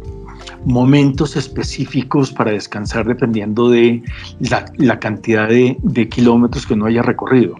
momentos 0.65 1.37
específicos 1.37 2.33
para 2.33 2.53
descansar 2.53 3.07
dependiendo 3.07 3.71
de 3.71 4.03
la, 4.79 4.99
cantidad 4.99 5.49
de, 5.49 6.09
kilómetros 6.09 6.67
que 6.67 6.75
uno 6.75 6.87
haya 6.87 7.03
recorrido. 7.03 7.57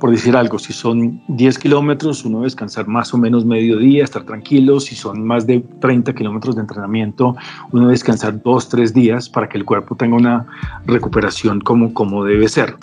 Por 0.00 0.10
decir 0.10 0.36
algo, 0.36 0.58
si 0.58 0.72
son 0.72 1.22
10 1.28 1.58
kilómetros, 1.58 2.24
uno 2.24 2.42
descansar 2.42 2.86
más 2.86 3.12
o 3.14 3.18
menos 3.18 3.44
medio 3.44 3.78
día, 3.78 4.04
estar 4.04 4.24
tranquilo. 4.24 4.80
Si 4.80 4.94
son 4.94 5.26
más 5.26 5.46
de 5.46 5.60
30 5.80 6.14
kilómetros 6.14 6.56
de 6.56 6.62
entrenamiento, 6.62 7.36
uno 7.72 7.88
descansar 7.88 8.42
dos, 8.42 8.68
tres 8.68 8.94
días 8.94 9.28
para 9.28 9.48
que 9.48 9.58
el 9.58 9.64
cuerpo 9.64 9.94
tenga 9.94 10.16
una 10.16 10.46
recuperación 10.86 11.60
como, 11.60 11.92
como 11.92 12.24
debe 12.24 12.48
ser. 12.48 12.76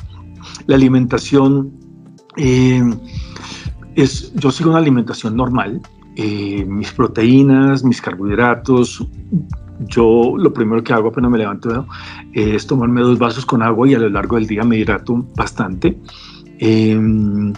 La 0.68 0.76
alimentación, 0.76 1.72
eh, 2.38 2.84
es, 3.96 4.34
yo 4.34 4.52
sigo 4.52 4.70
una 4.72 4.80
alimentación 4.80 5.36
normal, 5.36 5.82
eh, 6.16 6.64
mis 6.66 6.92
proteínas, 6.92 7.84
mis 7.84 8.00
carbohidratos, 8.00 9.06
yo 9.80 10.36
lo 10.38 10.54
primero 10.54 10.84
que 10.84 10.94
hago 10.94 11.10
apenas 11.10 11.32
me 11.32 11.38
levanto 11.38 11.86
es 12.34 12.66
tomarme 12.68 13.02
dos 13.02 13.18
vasos 13.20 13.46
con 13.46 13.62
agua 13.62 13.88
y 13.88 13.96
a 13.96 14.00
lo 14.00 14.10
largo 14.10 14.36
del 14.36 14.48
día 14.48 14.64
me 14.64 14.78
hidrato 14.78 15.26
bastante. 15.36 15.98
Em, 16.60 17.54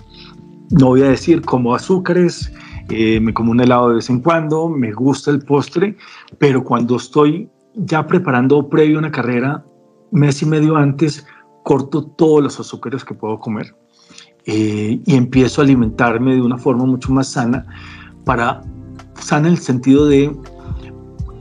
no 0.72 0.88
voy 0.88 1.02
a 1.02 1.10
decir 1.10 1.42
como 1.42 1.76
azúcares, 1.76 2.52
eh, 2.90 3.20
me 3.20 3.34
como 3.34 3.52
un 3.52 3.62
helado 3.62 3.90
de 3.90 3.96
vez 3.96 4.10
en 4.10 4.22
cuando, 4.22 4.70
me 4.70 4.92
gusta 4.92 5.32
el 5.32 5.40
postre, 5.40 5.98
pero 6.38 6.64
cuando 6.64 6.96
estoy 6.96 7.50
ya 7.76 8.06
preparando 8.08 8.70
previo 8.70 8.98
una 8.98 9.12
carrera, 9.12 9.64
mes 10.12 10.42
y 10.42 10.46
medio 10.46 10.78
antes, 10.78 11.26
corto 11.64 12.04
todos 12.04 12.44
los 12.44 12.60
azúcares 12.60 13.04
que 13.04 13.14
puedo 13.14 13.40
comer 13.40 13.76
eh, 14.46 15.00
y 15.04 15.16
empiezo 15.16 15.62
a 15.62 15.64
alimentarme 15.64 16.36
de 16.36 16.42
una 16.42 16.58
forma 16.58 16.86
mucho 16.86 17.12
más 17.12 17.30
sana 17.30 17.66
para 18.24 18.62
sana 19.20 19.48
en 19.48 19.54
el 19.54 19.60
sentido 19.60 20.08
de 20.08 20.36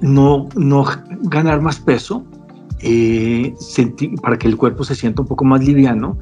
no, 0.04 0.48
ganar 1.22 1.62
más 1.62 1.78
peso, 1.80 2.24
eh, 2.80 3.54
para 4.22 4.38
que 4.38 4.46
el 4.46 4.56
cuerpo 4.56 4.84
se 4.84 4.94
sienta 4.94 5.22
un 5.22 5.28
poco 5.28 5.44
más 5.44 5.64
liviano, 5.64 6.18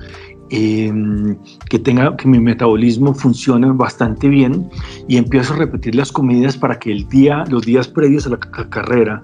em, 0.51 1.37
que 1.69 1.79
tenga 1.79 2.17
que 2.17 2.29
mi 2.29 2.39
metabolismo 2.39 3.15
funcione 3.15 3.71
bastante 3.73 4.29
bien 4.29 4.71
y 5.09 5.17
empiezo 5.17 5.55
a 5.55 5.57
repetir 5.57 5.95
las 5.97 6.13
comidas 6.13 6.57
para 6.57 6.79
que 6.79 6.93
el 6.93 7.09
día, 7.09 7.45
los 7.49 7.63
días 7.63 7.89
previos 7.89 8.27
a 8.27 8.31
la 8.31 8.39
carrera 8.39 9.23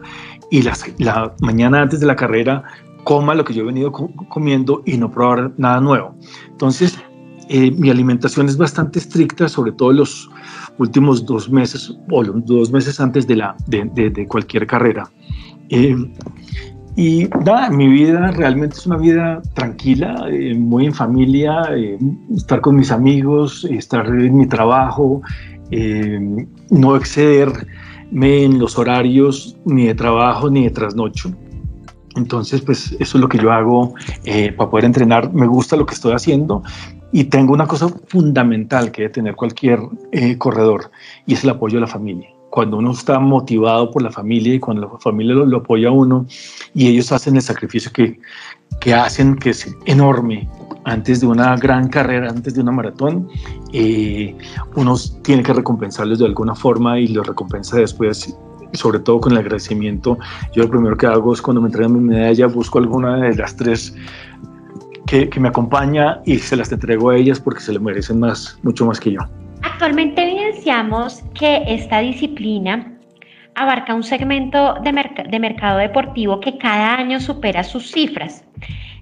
y 0.51 0.63
la 0.63 1.35
mañana 1.41 1.83
antes 1.83 2.01
de 2.01 2.07
la 2.07 2.17
carrera 2.17 2.65
coma 3.05 3.35
lo 3.35 3.45
que 3.45 3.55
yo 3.55 3.63
he 3.63 3.67
venido 3.67 3.93
comiendo 3.93 4.83
y 4.85 4.97
no 4.97 5.11
probar 5.11 5.53
nada 5.57 5.81
nuevo. 5.81 6.17
Entonces, 6.51 6.99
eh, 7.49 7.71
mi 7.71 7.89
alimentación 7.89 8.47
es 8.47 8.59
bastante 8.59 8.99
estricta, 8.99 9.49
sobre 9.49 9.73
todo 9.73 9.93
los 9.93 10.31
últimos 10.77 11.25
dos 11.25 11.51
meses 11.51 11.97
o 12.11 12.23
los 12.23 12.45
dos 12.45 12.71
meses 12.71 13.01
antes 13.01 13.27
de, 13.27 13.37
la, 13.37 13.57
de, 13.67 14.27
cualquier 14.27 14.67
carrera. 14.67 15.11
Eh, 15.71 15.97
y 16.97 17.29
nada, 17.45 17.71
mi 17.71 17.89
vida 17.89 18.33
realmente 18.33 18.77
es 18.77 18.87
una 18.87 18.99
vida 18.99 19.41
tranquila, 19.55 20.27
eh, 20.31 20.55
muy 20.55 20.87
en 20.87 20.93
familia, 20.93 21.63
estar 22.37 22.61
con 22.61 22.77
mis 22.77 22.91
amigos, 22.91 23.67
estar 23.71 24.07
en 24.07 24.37
mi 24.37 24.47
trabajo, 24.47 25.23
no 26.71 26.97
excederme 26.97 28.45
en 28.45 28.59
los 28.59 28.79
horarios 28.79 29.57
ni 29.65 29.87
de 29.87 29.95
trabajo 29.95 30.51
ni 30.51 30.65
de 30.65 30.71
trasnocho. 30.71 31.31
Entonces, 32.17 32.61
pues 32.63 32.97
eso 32.99 33.17
es 33.17 33.21
lo 33.21 33.29
que 33.29 33.39
yo 33.39 33.53
hago 33.53 33.95
para 34.57 34.71
poder 34.71 34.85
entrenar. 34.87 35.33
Me 35.33 35.47
gusta 35.47 35.77
lo 35.77 35.87
que 35.87 35.95
estoy 35.95 36.15
haciendo 36.15 36.63
y 37.13 37.25
tengo 37.25 37.53
una 37.53 37.67
cosa 37.67 37.89
fundamental 38.07 38.91
que 38.91 39.03
debe 39.03 39.15
tener 39.15 39.37
cualquier 39.37 39.81
eh, 40.13 40.37
corredor 40.37 40.91
y 41.27 41.35
es 41.35 41.45
el 41.45 41.51
apoyo 41.51 41.77
de 41.77 41.83
la 41.83 41.87
familia. 41.87 42.29
Cuando 42.51 42.79
uno 42.79 42.93
está 42.93 43.19
motivado 43.19 43.91
por 43.91 44.03
la 44.03 44.11
familia 44.11 44.55
y 44.55 44.59
cuando 44.59 44.89
la 44.89 44.99
familia 44.99 45.35
lo, 45.35 45.57
apoya 45.59 45.89
a 45.89 45.93
uno 45.93 46.27
y 46.75 46.89
ellos 46.89 47.13
hacen 47.13 47.37
el 47.37 47.43
sacrificio 47.43 47.93
que, 47.93 48.19
que 48.81 48.95
hacen, 48.95 49.37
que 49.37 49.51
es 49.51 49.75
enorme 49.87 50.49
antes 50.85 51.21
de 51.21 51.27
una 51.27 51.55
gran 51.57 51.89
carrera, 51.89 52.31
antes 52.31 52.55
de 52.55 52.63
una 52.63 52.73
maratón, 52.73 53.29
eh, 53.73 54.35
uno 54.77 54.95
tiene 55.23 55.43
que 55.43 55.53
recompensarlos 55.53 56.19
de 56.19 56.27
alguna 56.27 56.55
forma 56.55 56.99
y 56.99 57.09
los 57.09 57.27
recompensa 57.27 57.77
después 57.77 58.35
sobre 58.73 58.99
todo 59.01 59.21
con 59.21 59.33
el 59.33 59.39
agradecimiento. 59.39 60.19
Yo 60.53 60.63
lo 60.65 60.71
primero 60.71 60.97
que 60.97 61.07
hago 61.07 61.33
es 61.33 61.43
cuando 61.43 61.61
me 61.61 61.69
entregan 61.69 61.93
mi 61.93 62.01
medalla, 62.01 62.47
busco 62.47 62.79
alguna 62.79 63.17
de 63.17 63.35
las 63.37 63.57
tres 63.57 63.95
que, 65.09 65.41
me 65.41 65.49
acompaña 65.49 66.21
y 66.27 66.39
se 66.39 66.55
las 66.55 66.71
entrego 66.71 67.11
a 67.11 67.17
ellas 67.17 67.41
porque 67.41 67.61
se 67.61 67.73
le 67.73 67.79
merecen 67.79 68.21
más, 68.21 68.59
mucho 68.63 68.85
más 68.85 69.01
que 69.01 69.13
yo. 69.13 69.21
Actualmente 69.63 70.23
evidenciamos 70.23 71.25
que 71.35 71.63
esta 71.67 72.01
disciplina 72.01 72.93
abarca 73.55 73.95
un 73.95 74.03
segmento 74.03 74.75
de, 74.85 75.27
de, 75.31 75.39
mercado 75.41 75.79
deportivo 75.79 76.41
que 76.41 76.59
cada 76.59 76.97
año 76.97 77.19
supera 77.21 77.65
sus 77.65 77.91
cifras, 77.91 78.45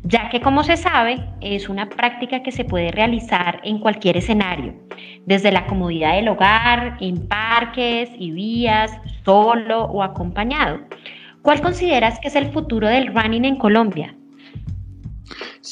ya 0.04 0.30
que 0.30 0.40
como 0.40 0.62
se 0.62 0.76
sabe 0.76 1.22
es 1.40 1.68
una 1.68 1.88
práctica 1.88 2.42
que 2.42 2.52
se 2.52 2.64
puede 2.64 2.90
realizar 2.92 3.60
en 3.64 3.80
cualquier 3.80 4.16
escenario, 4.16 4.74
desde 5.26 5.52
la 5.52 5.66
comodidad 5.66 6.14
del 6.14 6.28
hogar, 6.28 6.96
en 7.00 7.26
parques 7.26 8.10
y 8.16 8.30
vías, 8.30 8.92
solo 9.24 9.84
o 9.86 10.02
acompañado. 10.02 10.78
¿Cuál 11.42 11.60
consideras 11.60 12.18
que 12.20 12.28
es 12.28 12.36
el 12.36 12.50
futuro 12.52 12.88
del 12.88 13.12
running 13.14 13.44
en 13.44 13.56
Colombia? 13.56 14.14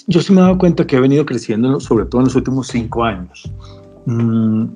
Yo 0.06 0.20
sí 0.20 0.32
me 0.32 0.40
he 0.40 0.42
dado 0.42 0.58
cuenta 0.58 0.86
que 0.86 0.96
ha 0.96 1.00
venido 1.00 1.24
creciendo, 1.24 1.78
sobre 1.80 2.06
todo 2.06 2.20
en 2.22 2.26
los 2.26 2.36
últimos 2.36 2.68
cinco 2.68 3.04
años. 3.04 3.50
Mm, 4.06 4.66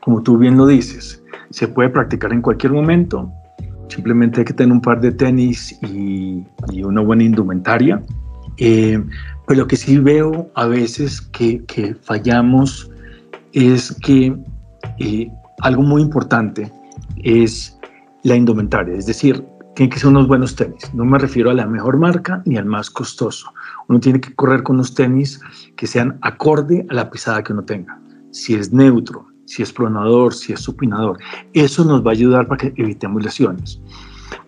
como 0.00 0.22
tú 0.22 0.38
bien 0.38 0.56
lo 0.56 0.66
dices, 0.66 1.22
se 1.50 1.68
puede 1.68 1.90
practicar 1.90 2.32
en 2.32 2.42
cualquier 2.42 2.72
momento. 2.72 3.30
Simplemente 3.88 4.40
hay 4.40 4.44
que 4.44 4.52
tener 4.52 4.72
un 4.72 4.80
par 4.80 5.00
de 5.00 5.12
tenis 5.12 5.78
y, 5.82 6.44
una 6.82 7.00
buena 7.00 7.24
indumentaria. 7.24 8.02
Eh, 8.58 9.02
pero 9.46 9.60
lo 9.60 9.66
que 9.66 9.76
sí 9.76 9.98
veo 9.98 10.50
a 10.54 10.66
veces 10.66 11.20
que, 11.20 11.96
fallamos 12.02 12.90
es 13.52 13.94
que 14.02 14.36
eh, 14.98 15.30
algo 15.60 15.82
muy 15.82 16.02
importante 16.02 16.70
es 17.22 17.78
la 18.24 18.36
indumentaria. 18.36 18.94
Es 18.94 19.06
decir, 19.06 19.44
tienen 19.74 19.90
que 19.90 19.98
ser 19.98 20.08
unos 20.08 20.26
buenos 20.26 20.56
tenis. 20.56 20.92
No 20.92 21.04
me 21.04 21.18
refiero 21.18 21.50
a 21.50 21.54
la 21.54 21.66
mejor 21.66 21.98
marca 21.98 22.42
ni 22.44 22.56
al 22.56 22.64
más 22.64 22.90
costoso. 22.90 23.52
Uno 23.88 24.00
tiene 24.00 24.20
que 24.20 24.34
correr 24.34 24.62
con 24.62 24.76
unos 24.76 24.94
tenis 24.94 25.40
que 25.76 25.86
sean 25.86 26.18
acorde 26.22 26.86
a 26.90 26.94
la 26.94 27.10
pisada 27.10 27.42
que 27.42 27.52
uno 27.52 27.64
tenga. 27.64 28.00
Si 28.30 28.54
es 28.54 28.72
neutro, 28.72 29.26
si 29.46 29.62
es 29.62 29.72
pronador, 29.72 30.34
si 30.34 30.52
es 30.52 30.60
supinador. 30.60 31.18
Eso 31.54 31.84
nos 31.84 32.04
va 32.04 32.10
a 32.10 32.12
ayudar 32.12 32.46
para 32.46 32.58
que 32.58 32.80
evitemos 32.80 33.22
lesiones 33.22 33.80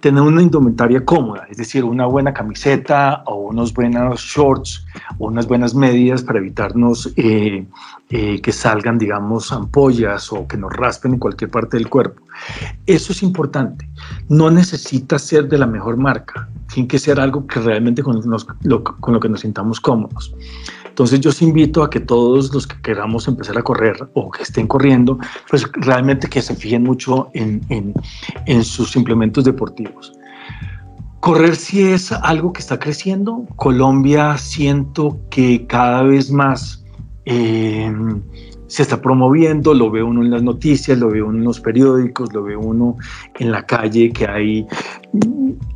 tener 0.01 0.23
una 0.23 0.43
indumentaria 0.43 1.05
cómoda, 1.05 1.47
es 1.51 1.57
decir, 1.57 1.85
una 1.85 2.07
buena 2.07 2.33
camiseta 2.33 3.23
o 3.27 3.37
unos 3.37 3.73
buenos 3.73 4.21
shorts 4.21 4.85
o 5.19 5.27
unas 5.27 5.47
buenas 5.47 5.75
medias 5.75 6.23
para 6.23 6.39
evitarnos 6.39 7.13
eh, 7.17 7.67
eh, 8.11 8.41
que 8.41 8.53
salgan, 8.53 8.99
digamos, 8.99 9.53
ampollas 9.53 10.33
o 10.33 10.47
que 10.47 10.57
nos 10.57 10.73
raspen 10.73 11.15
en 11.15 11.19
cualquier 11.19 11.51
parte 11.51 11.77
del 11.77 11.89
cuerpo. 11.89 12.23
Eso 12.87 13.13
es 13.13 13.23
importante. 13.23 13.89
No 14.29 14.51
necesita 14.51 15.19
ser 15.19 15.49
de 15.49 15.59
la 15.59 15.67
mejor 15.67 15.97
marca, 15.97 16.49
tiene 16.73 16.89
que 16.89 16.99
ser 16.99 17.21
algo 17.21 17.47
que 17.47 17.61
realmente 17.61 18.03
con, 18.03 18.21
con 18.21 19.15
lo 19.15 19.21
que 19.21 19.29
nos 19.29 19.41
sintamos 19.41 19.81
cómodos. 19.81 20.35
Entonces 20.91 21.21
yo 21.21 21.31
os 21.31 21.41
invito 21.41 21.83
a 21.83 21.89
que 21.89 22.01
todos 22.01 22.53
los 22.53 22.67
que 22.67 22.81
queramos 22.83 23.27
empezar 23.27 23.57
a 23.57 23.63
correr 23.63 23.97
o 24.15 24.31
que 24.31 24.43
estén 24.43 24.67
corriendo, 24.67 25.19
pues 25.49 25.67
realmente 25.73 26.29
que 26.29 26.43
se 26.43 26.55
fijen 26.55 26.83
mucho 26.83 27.31
en, 27.33 27.63
en, 27.71 28.65
sus 28.65 28.97
implementos 28.97 29.45
deportivos. 29.45 30.13
Correr 31.21 31.57
sí 31.57 31.83
es 31.83 32.13
algo 32.13 32.53
que 32.53 32.61
está 32.61 32.79
creciendo. 32.79 33.47
Colombia 33.57 34.37
siento 34.37 35.21
que 35.31 35.67
cada 35.67 36.03
vez 36.03 36.31
más 36.31 36.85
eh, 37.25 37.93
se 38.67 38.83
está 38.83 39.01
promoviendo, 39.01 39.75
lo 39.75 39.91
ve 39.91 40.03
uno 40.03 40.23
en 40.23 40.31
las 40.31 40.43
noticias, 40.43 40.99
lo 40.99 41.11
ve 41.11 41.23
uno 41.23 41.39
en 41.39 41.45
los 41.45 41.61
periódicos, 41.61 42.33
lo 42.33 42.43
ve 42.45 42.57
uno 42.57 42.97
en 43.39 43.51
la 43.51 43.67
calle, 43.67 44.13
que 44.13 44.27
hay 44.27 44.67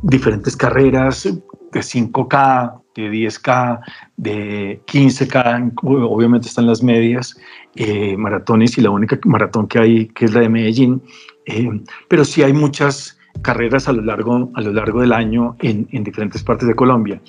diferentes 0.01 0.55
carreras 0.55 1.23
de 1.23 1.79
5K, 1.79 2.84
de 2.95 3.11
10K, 3.11 3.79
de 4.17 4.81
15K, 4.87 5.73
obviamente 5.83 6.47
están 6.47 6.65
las 6.65 6.81
medias, 6.81 7.37
eh, 7.75 8.15
maratones 8.17 8.77
y 8.77 8.81
la 8.81 8.89
única 8.89 9.19
maratón 9.25 9.67
que 9.67 9.79
hay, 9.79 10.05
que 10.07 10.25
es 10.25 10.33
la 10.33 10.41
de 10.41 10.49
Medellín, 10.49 11.01
eh, 11.45 11.69
pero 12.07 12.25
sí 12.25 12.41
hay 12.41 12.53
muchas 12.53 13.17
carreras 13.41 13.87
a 13.89 13.93
lo 13.93 14.01
largo, 14.01 14.49
a 14.55 14.61
lo 14.61 14.71
largo 14.71 15.01
del 15.01 15.11
año 15.11 15.57
en, 15.59 15.87
en 15.91 16.03
diferentes 16.03 16.41
partes 16.41 16.67
de 16.67 16.75
Colombia. 16.75 17.21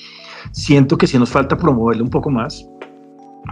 Siento 0.52 0.96
que 0.96 1.06
sí 1.06 1.18
nos 1.18 1.30
falta 1.30 1.56
promoverlo 1.58 2.04
un 2.04 2.10
poco 2.10 2.30
más, 2.30 2.64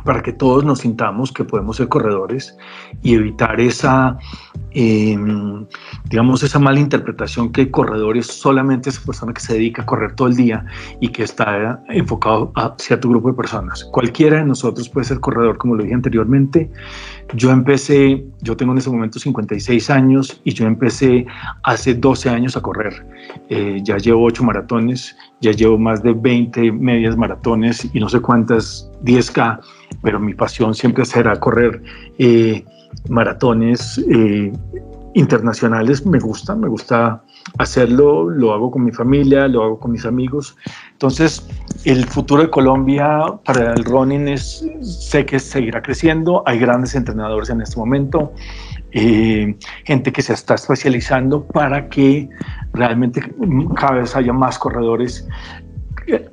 para 0.03 0.23
que 0.23 0.33
todos 0.33 0.65
nos 0.65 0.81
sintamos 0.81 1.33
que 1.33 1.45
podemos 1.45 1.77
ser 1.77 1.89
corredores 1.89 2.57
y 3.03 3.15
evitar 3.15 3.61
esa, 3.61 4.19
em, 4.73 5.67
digamos, 6.11 6.43
esa 6.43 6.59
mala 6.59 6.81
interpretación 6.81 7.53
que 7.53 7.71
corredor 7.71 8.17
es 8.17 8.27
solamente 8.27 8.91
esa 8.91 9.05
persona 9.05 9.33
que 9.33 9.41
se 9.41 9.55
dedica 9.55 9.83
a 9.83 9.87
correr 9.87 10.15
todo 10.15 10.29
el 10.29 10.37
día 10.37 10.65
y 11.01 11.09
que 11.09 11.23
está 11.23 11.83
enfocado 11.89 12.53
a 12.57 12.75
cierto 12.79 13.09
grupo 13.09 13.29
de 13.29 13.35
personas. 13.35 13.85
Cualquiera 13.85 14.39
de 14.39 14.45
nosotros 14.45 14.89
puede 14.89 15.07
ser 15.07 15.21
corredor, 15.21 15.59
como 15.59 15.77
lo 15.77 15.83
dije 15.83 15.95
anteriormente. 15.95 16.71
Yo 17.35 17.51
empecé, 17.51 18.25
yo 18.43 18.57
tengo 18.57 18.73
en 18.73 18.79
ese 18.79 18.91
momento 18.91 19.19
56 19.19 19.91
años 19.91 20.41
y 20.45 20.53
yo 20.53 20.67
empecé 20.67 21.27
hace 21.63 21.95
12 21.95 22.31
años 22.31 22.57
a 22.57 22.61
correr. 22.61 23.07
Eh, 23.49 23.81
ya 23.83 23.97
llevo 23.97 24.25
8 24.25 24.45
maratones, 24.45 25.17
ya 25.41 25.53
llevo 25.53 25.79
más 25.79 26.03
de 26.03 26.13
20 26.13 26.73
medias 26.73 27.17
maratones 27.17 27.89
y 27.93 28.01
no 28.01 28.09
sé 28.09 28.21
cuántas 28.21 28.91
10K 29.05 29.61
pero 30.05 30.21
mi 30.21 30.35
pasión 30.35 30.75
siempre 30.75 31.05
será 31.07 31.41
correr 31.41 31.83
eh, 32.19 32.63
maratones 33.09 33.99
eh, 34.09 34.53
internacionales. 35.15 36.05
Me 36.05 36.21
gusta, 36.21 36.55
me 36.55 36.69
gusta 36.69 37.25
hacerlo, 37.59 38.29
lo 38.29 38.53
hago 38.53 38.71
con 38.71 38.85
mi 38.85 38.93
familia, 38.93 39.49
lo 39.49 39.63
hago 39.65 39.81
con 39.81 39.93
mis 39.93 40.05
amigos. 40.05 40.57
Entonces, 40.93 41.49
el 41.85 42.05
futuro 42.05 42.43
de 42.43 42.51
Colombia 42.51 43.25
para 43.47 43.73
el 43.73 43.85
running 43.85 44.29
es, 44.29 44.65
sé 44.83 45.25
que 45.25 45.39
seguirá 45.39 45.83
creciendo. 45.83 46.43
Hay 46.47 46.59
grandes 46.59 46.95
entrenadores 46.95 47.49
en 47.49 47.63
este 47.63 47.79
momento, 47.79 48.33
eh, 48.93 49.57
gente 49.85 50.13
que 50.13 50.21
se 50.23 50.35
está 50.35 50.55
especializando 50.55 51.47
para 51.47 51.89
que 51.89 52.29
realmente 52.75 53.23
cada 53.77 53.95
vez 53.95 54.15
haya 54.15 54.33
más 54.33 54.59
corredores 54.59 55.27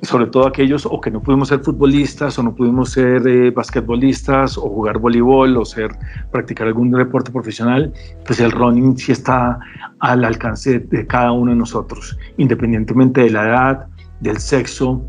sobre 0.02 0.26
todo 0.26 0.46
aquellos 0.46 0.86
o 0.86 1.00
que 1.00 1.10
no 1.10 1.22
pudimos 1.22 1.48
ser 1.48 1.60
futbolistas 1.60 2.38
o 2.38 2.42
no 2.42 2.54
pudimos 2.54 2.90
ser 2.90 3.26
eh, 3.26 3.50
basquetbolistas 3.50 4.58
o 4.58 4.62
jugar 4.62 4.98
voleibol 4.98 5.56
o 5.56 5.64
ser 5.64 5.90
practicar 6.30 6.66
algún 6.66 6.90
deporte 6.90 7.30
profesional, 7.30 7.92
pues 8.26 8.40
el 8.40 8.50
running 8.50 8.96
sí 8.98 9.12
está 9.12 9.58
al 10.00 10.24
alcance 10.24 10.80
de 10.80 11.06
cada 11.06 11.32
uno 11.32 11.52
de 11.52 11.56
nosotros, 11.56 12.18
independientemente 12.36 13.22
de 13.22 13.30
la 13.30 13.48
edad, 13.48 13.86
del 14.20 14.38
sexo 14.38 15.02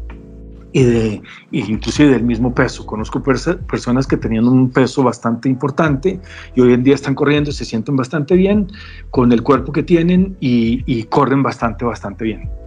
y 0.71 0.83
de 0.83 1.21
inclusive 1.51 2.09
del 2.09 2.23
mismo 2.23 2.53
peso. 2.53 2.85
Conozco 2.85 3.21
personas 3.21 4.07
que 4.07 4.17
tenían 4.17 4.47
un 4.47 4.69
peso 4.69 5.03
bastante 5.03 5.49
importante 5.49 6.19
y 6.55 6.61
hoy 6.61 6.73
en 6.73 6.83
día 6.83 6.95
están 6.95 7.15
corriendo, 7.15 7.51
se 7.51 7.65
sienten 7.65 7.95
bastante 7.95 8.35
bien 8.35 8.67
con 9.11 9.31
el 9.31 9.43
cuerpo 9.43 9.71
que 9.71 9.83
tienen 9.83 10.35
y, 10.39 10.83
y 10.85 11.03
corren 11.03 11.43
bastante, 11.43 11.85
bastante 11.85 12.25
bien. 12.25 12.62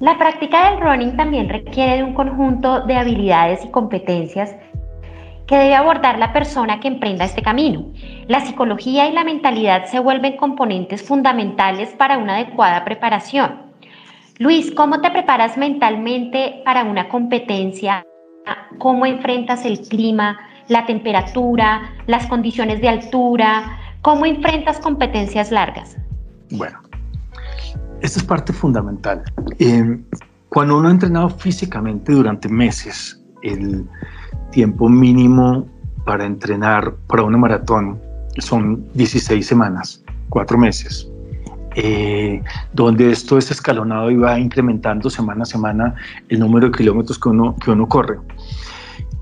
La 0.00 0.18
práctica 0.18 0.70
del 0.70 0.80
running 0.80 1.16
también 1.16 1.48
requiere 1.48 1.96
de 1.96 2.04
un 2.04 2.12
conjunto 2.12 2.82
de 2.82 2.96
habilidades 2.96 3.64
y 3.64 3.70
competencias 3.70 4.54
que 5.46 5.56
debe 5.56 5.74
abordar 5.74 6.18
la 6.18 6.34
persona 6.34 6.80
que 6.80 6.88
emprenda 6.88 7.24
este 7.24 7.40
camino. 7.40 7.86
La 8.26 8.40
psicología 8.40 9.08
y 9.08 9.12
la 9.12 9.24
mentalidad 9.24 9.86
se 9.86 9.98
vuelven 9.98 10.36
componentes 10.36 11.02
fundamentales 11.02 11.90
para 11.90 12.18
una 12.18 12.34
adecuada 12.34 12.84
preparación. 12.84 13.62
Luis, 14.38 14.70
¿cómo 14.72 15.00
te 15.00 15.10
preparas 15.10 15.56
mentalmente 15.56 16.60
para 16.64 16.84
una 16.84 17.08
competencia? 17.08 18.04
¿Cómo 18.78 19.06
enfrentas 19.06 19.64
el 19.64 19.80
clima, 19.80 20.38
la 20.68 20.84
temperatura, 20.84 21.94
las 22.06 22.26
condiciones 22.26 22.82
de 22.82 22.88
altura? 22.88 23.78
¿Cómo 24.02 24.26
enfrentas 24.26 24.78
competencias 24.78 25.50
largas? 25.50 25.96
Bueno, 26.50 26.80
esta 28.00 28.18
es 28.20 28.24
parte 28.24 28.52
fundamental. 28.52 29.22
Eh, 29.58 29.98
cuando 30.48 30.78
uno 30.78 30.88
ha 30.88 30.90
entrenado 30.90 31.28
físicamente 31.30 32.12
durante 32.12 32.48
meses, 32.48 33.20
el 33.42 33.86
tiempo 34.50 34.88
mínimo 34.88 35.66
para 36.04 36.24
entrenar 36.24 36.94
para 37.08 37.24
una 37.24 37.36
maratón 37.36 38.00
son 38.38 38.86
16 38.94 39.46
semanas, 39.46 40.02
4 40.30 40.56
meses, 40.58 41.08
eh, 41.74 42.42
donde 42.72 43.10
esto 43.10 43.38
es 43.38 43.50
escalonado 43.50 44.10
y 44.10 44.16
va 44.16 44.38
incrementando 44.38 45.10
semana 45.10 45.42
a 45.42 45.46
semana 45.46 45.94
el 46.28 46.38
número 46.40 46.70
de 46.70 46.76
kilómetros 46.76 47.18
que 47.18 47.28
uno, 47.28 47.56
que 47.56 47.70
uno 47.70 47.88
corre. 47.88 48.18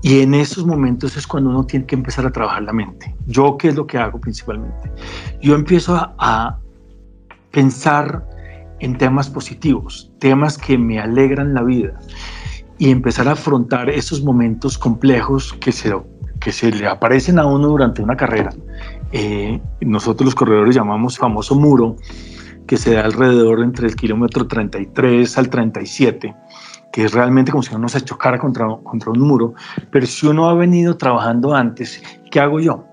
Y 0.01 0.21
en 0.21 0.35
esos 0.35 0.65
momentos 0.65 1.17
es 1.17 1.25
cuando 1.25 1.49
uno 1.49 1.65
tiene 1.65 1.85
que 1.85 1.95
empezar 1.95 2.25
a 2.27 2.31
trabajar 2.31 2.61
la 2.63 2.73
mente. 2.73 3.15
Yo, 3.25 3.57
¿qué 3.57 3.69
es 3.69 3.75
lo 3.75 3.87
que 3.87 3.97
hago 3.97 4.19
principalmente? 4.19 4.91
Yo 5.41 5.55
empiezo 5.55 5.95
a, 5.95 6.13
a 6.19 6.59
pensar 7.51 8.23
en 8.79 8.97
temas 8.97 9.29
positivos, 9.29 10.11
temas 10.19 10.57
que 10.57 10.77
me 10.77 10.99
alegran 10.99 11.53
la 11.53 11.63
vida 11.63 11.99
y 12.77 12.91
empezar 12.91 13.27
a 13.27 13.33
afrontar 13.33 13.89
esos 13.89 14.23
momentos 14.23 14.77
complejos 14.77 15.53
que 15.53 15.71
se, 15.71 15.95
que 16.39 16.51
se 16.51 16.71
le 16.71 16.87
aparecen 16.87 17.39
a 17.39 17.45
uno 17.45 17.67
durante 17.67 18.01
una 18.01 18.17
carrera. 18.17 18.51
Eh, 19.11 19.61
nosotros 19.81 20.25
los 20.25 20.35
corredores 20.35 20.75
llamamos 20.75 21.17
famoso 21.17 21.55
muro, 21.55 21.95
que 22.67 22.77
se 22.77 22.93
da 22.93 23.05
alrededor 23.05 23.61
entre 23.61 23.87
el 23.87 23.95
kilómetro 23.95 24.47
33 24.47 25.37
al 25.37 25.49
37, 25.49 26.35
que 26.91 27.05
es 27.05 27.13
realmente 27.13 27.51
como 27.51 27.63
si 27.63 27.73
uno 27.75 27.87
se 27.87 28.01
chocara 28.01 28.39
contra, 28.39 28.67
contra 28.83 29.11
un 29.11 29.19
muro. 29.19 29.53
Pero 29.91 30.05
si 30.05 30.27
uno 30.27 30.49
ha 30.49 30.53
venido 30.53 30.97
trabajando 30.97 31.53
antes, 31.53 32.01
¿qué 32.31 32.39
hago 32.39 32.59
yo? 32.59 32.83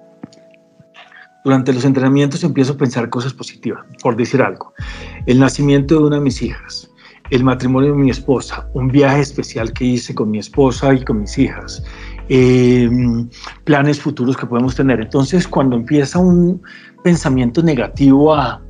Durante 1.45 1.73
los 1.73 1.85
entrenamientos 1.85 2.45
empiezo 2.45 2.75
a 2.75 2.77
pensar 2.77 3.11
cosas 3.11 3.35
positivas, 3.35 3.85
por 4.03 4.17
decir 4.17 4.43
algo. 4.43 4.73
El 5.27 5.41
nacimiento 5.41 5.97
de 5.97 6.05
una 6.05 6.17
de 6.17 6.23
mis 6.23 6.41
hijas, 6.41 6.91
el 7.31 7.43
matrimonio 7.43 7.93
de 7.93 7.99
mi 7.99 8.11
esposa, 8.11 8.69
un 8.75 8.89
viaje 8.89 9.21
especial 9.21 9.73
que 9.73 9.85
hice 9.85 10.15
con 10.15 10.31
mi 10.31 10.39
esposa 10.39 10.95
y 10.95 11.05
con 11.05 11.21
mis 11.21 11.37
hijas, 11.39 11.83
em, 12.29 13.29
planes 13.65 14.01
futuros 14.01 14.37
que 14.37 14.47
podemos 14.47 14.77
tener. 14.77 15.01
Entonces, 15.01 15.49
cuando 15.49 15.75
empieza 15.75 16.21
un 16.21 16.63
pensamiento 17.03 17.63
negativo 17.63 18.35
a 18.35 18.63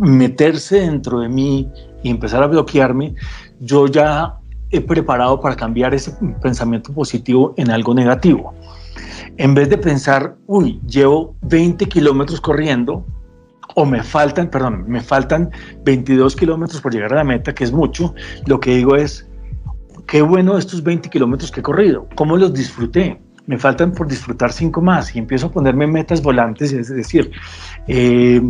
meterse 0.00 0.80
dentro 0.80 1.20
de 1.20 1.28
mí 1.28 1.68
y 2.02 2.08
empezar 2.10 2.42
a 2.42 2.46
bloquearme, 2.46 3.14
yo 3.60 3.86
ya 3.86 4.34
he 4.70 4.80
preparado 4.80 5.40
para 5.40 5.56
cambiar 5.56 5.94
ese 5.94 6.12
pensamiento 6.42 6.92
positivo 6.92 7.52
en 7.56 7.70
algo 7.70 7.94
negativo 7.94 8.54
en 9.36 9.54
vez 9.54 9.68
de 9.68 9.78
pensar, 9.78 10.36
uy, 10.46 10.80
llevo 10.86 11.36
20 11.42 11.86
kilómetros 11.86 12.40
corriendo, 12.40 13.04
o 13.74 13.84
me 13.84 14.02
faltan, 14.02 14.48
perdón, 14.48 14.84
me 14.88 15.00
faltan 15.00 15.50
22 15.84 16.36
kilómetros 16.36 16.80
por 16.80 16.92
llegar 16.92 17.12
a 17.12 17.16
la 17.16 17.24
meta, 17.24 17.54
que 17.54 17.64
es 17.64 17.72
mucho, 17.72 18.14
lo 18.46 18.58
que 18.58 18.76
digo 18.76 18.96
es, 18.96 19.28
qué 20.06 20.22
bueno 20.22 20.56
estos 20.56 20.82
20 20.82 21.10
kilómetros 21.10 21.50
que 21.50 21.60
he 21.60 21.62
corrido, 21.62 22.08
cómo 22.14 22.36
los 22.36 22.52
disfruté. 22.54 23.20
Me 23.46 23.58
faltan 23.58 23.92
por 23.92 24.08
disfrutar 24.08 24.52
cinco 24.52 24.82
más 24.82 25.14
y 25.14 25.20
empiezo 25.20 25.46
a 25.46 25.52
ponerme 25.52 25.86
metas 25.86 26.20
volantes, 26.20 26.72
es 26.72 26.88
decir, 26.88 27.30
eh, 27.86 28.42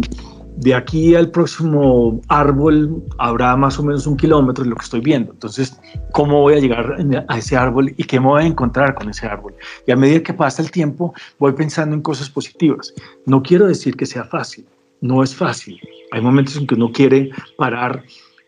de 0.56 0.74
aquí 0.74 1.14
al 1.14 1.30
próximo 1.30 2.20
árbol 2.28 3.02
habrá 3.18 3.56
más 3.56 3.78
o 3.78 3.82
menos 3.82 4.06
un 4.06 4.16
kilómetro 4.16 4.64
de 4.64 4.70
lo 4.70 4.76
que 4.76 4.84
estoy 4.84 5.00
viendo. 5.00 5.32
Entonces, 5.32 5.78
¿cómo 6.12 6.40
voy 6.40 6.54
a 6.54 6.58
llegar 6.58 6.96
a 7.28 7.38
ese 7.38 7.56
árbol 7.56 7.92
y 7.96 8.04
qué 8.04 8.18
me 8.18 8.26
voy 8.26 8.42
a 8.42 8.46
encontrar 8.46 8.94
con 8.94 9.08
ese 9.10 9.26
árbol? 9.26 9.54
Y 9.86 9.92
a 9.92 9.96
medida 9.96 10.22
que 10.22 10.32
pasa 10.32 10.62
el 10.62 10.70
tiempo, 10.70 11.14
voy 11.38 11.52
pensando 11.52 11.94
en 11.94 12.02
cosas 12.02 12.30
positivas. 12.30 12.94
No 13.26 13.42
quiero 13.42 13.66
decir 13.66 13.96
que 13.96 14.06
sea 14.06 14.24
fácil, 14.24 14.66
no 15.00 15.22
es 15.22 15.34
fácil. 15.34 15.78
Hay 16.12 16.20
momentos 16.20 16.56
en 16.56 16.66
que 16.66 16.74
uno 16.74 16.90
quiere 16.90 17.30
parar 17.56 18.02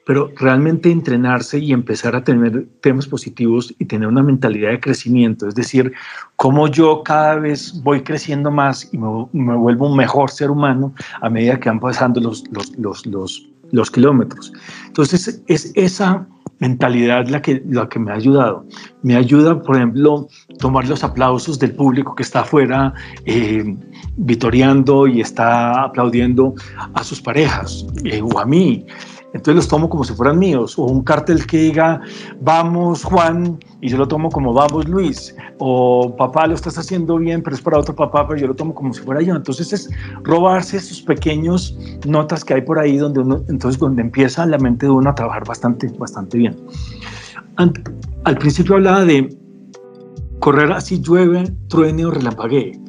pero 0.09 0.33
realmente 0.37 0.91
entrenarse 0.91 1.59
y 1.59 1.71
empezar 1.71 2.17
a 2.17 2.25
tener 2.25 2.67
temas 2.81 3.07
positivos 3.07 3.75
y 3.79 3.85
tener 3.85 4.09
una 4.09 4.23
mentalidad 4.23 4.71
de 4.71 4.81
crecimiento, 4.81 5.47
es 5.47 5.55
decir, 5.55 5.93
cómo 6.37 6.67
yo 6.67 7.03
cada 7.03 7.35
vez 7.35 7.79
voy 7.83 8.01
creciendo 8.01 8.51
más 8.51 8.89
y 8.91 8.97
me, 8.97 9.55
vuelvo 9.55 9.91
un 9.91 9.99
mejor 9.99 10.31
ser 10.31 10.51
humano 10.51 10.95
a 11.21 11.29
medida 11.29 11.61
que 11.61 11.69
van 11.69 11.79
pasando 11.79 12.23
los, 12.23 13.91
kilómetros. 13.91 14.51
Entonces, 14.87 15.43
es 15.47 15.73
esa 15.75 16.27
mentalidad 16.59 17.29
la 17.29 17.43
que, 17.43 17.63
la 17.69 17.87
que 17.91 17.99
me 17.99 18.11
ha 18.11 18.15
ayudado. 18.15 18.65
Me 19.03 19.15
ayuda, 19.15 19.61
por 19.61 19.77
ejemplo, 19.77 20.27
tomar 20.59 20.89
los 20.89 21.05
aplausos 21.05 21.59
del 21.59 21.73
público 21.73 22.15
que 22.15 22.23
está 22.23 22.41
afuera 22.41 22.95
eh, 23.27 23.77
vitoreando 24.17 25.07
y 25.07 25.21
está 25.21 25.83
aplaudiendo 25.83 26.55
a 26.95 27.05
sus 27.05 27.21
parejas 27.21 27.85
eh, 28.05 28.23
o 28.23 28.39
a 28.39 28.47
mí 28.47 28.87
entonces 29.35 29.57
los 29.57 29.69
tomo 29.69 29.91
como 29.91 30.05
si 30.05 30.15
fueran 30.15 30.39
míos, 30.39 30.79
o 30.79 30.85
un 30.85 31.03
cartel 31.03 31.47
que 31.47 31.59
diga, 31.59 32.01
vamos 32.41 33.05
Juan, 33.05 33.59
y 33.81 33.89
yo 33.89 33.99
lo 33.99 34.09
tomo 34.09 34.31
como, 34.31 34.55
vamos 34.55 34.89
Luis, 34.89 35.37
o 35.59 36.15
papá 36.17 36.47
lo 36.47 36.55
estás 36.55 36.79
haciendo 36.79 37.19
bien, 37.19 37.43
pero 37.43 37.55
es 37.55 37.63
para 37.63 37.79
otro 37.79 37.95
papá, 37.95 38.27
pero 38.27 38.41
yo 38.41 38.47
lo 38.47 38.55
tomo 38.55 38.75
como 38.75 38.93
si 38.95 39.03
fuera 39.03 39.21
yo. 39.21 39.37
Entonces 39.37 39.73
es 39.73 39.91
robarse 40.23 40.79
esos 40.79 41.03
pequeños 41.03 41.77
notas 42.07 42.45
que 42.45 42.55
hay 42.55 42.63
por 42.63 42.79
ahí, 42.79 42.97
donde 42.97 43.21
uno, 43.21 43.45
entonces 43.49 43.79
donde 43.79 44.03
empieza 44.03 44.47
la 44.47 44.59
mente 44.59 44.87
de 44.87 44.93
uno 44.93 45.11
a 45.11 45.15
trabajar 45.15 45.45
bastante, 45.47 45.89
bastante 45.99 46.39
bien. 46.39 46.57
Al 48.25 48.39
principio 48.39 48.77
hablaba 48.77 49.05
de 49.05 49.37
correr 50.39 50.73
así 50.73 51.01
llueve, 51.01 51.53
truene 51.69 52.07
o 52.07 52.11
relampaguee 52.11 52.88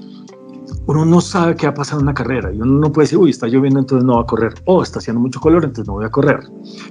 uno 0.90 1.06
no 1.06 1.22
sabe 1.22 1.56
qué 1.56 1.68
va 1.68 1.72
a 1.72 1.76
pasar 1.76 1.98
en 1.98 2.06
una 2.06 2.16
carrera 2.16 2.52
y 2.52 2.60
uno 2.60 2.80
no 2.80 2.92
puede 2.92 3.04
decir, 3.06 3.20
uy, 3.20 3.30
está 3.30 3.46
lloviendo, 3.46 3.80
entonces 3.80 4.04
no 4.04 4.16
va 4.16 4.24
a 4.24 4.26
correr, 4.26 4.56
o 4.66 4.82
está 4.82 4.98
haciendo 4.98 5.22
mucho 5.22 5.40
color, 5.40 5.64
entonces 5.64 5.86
no 5.86 5.94
voy 5.94 6.06
a 6.06 6.10
correr. 6.10 6.40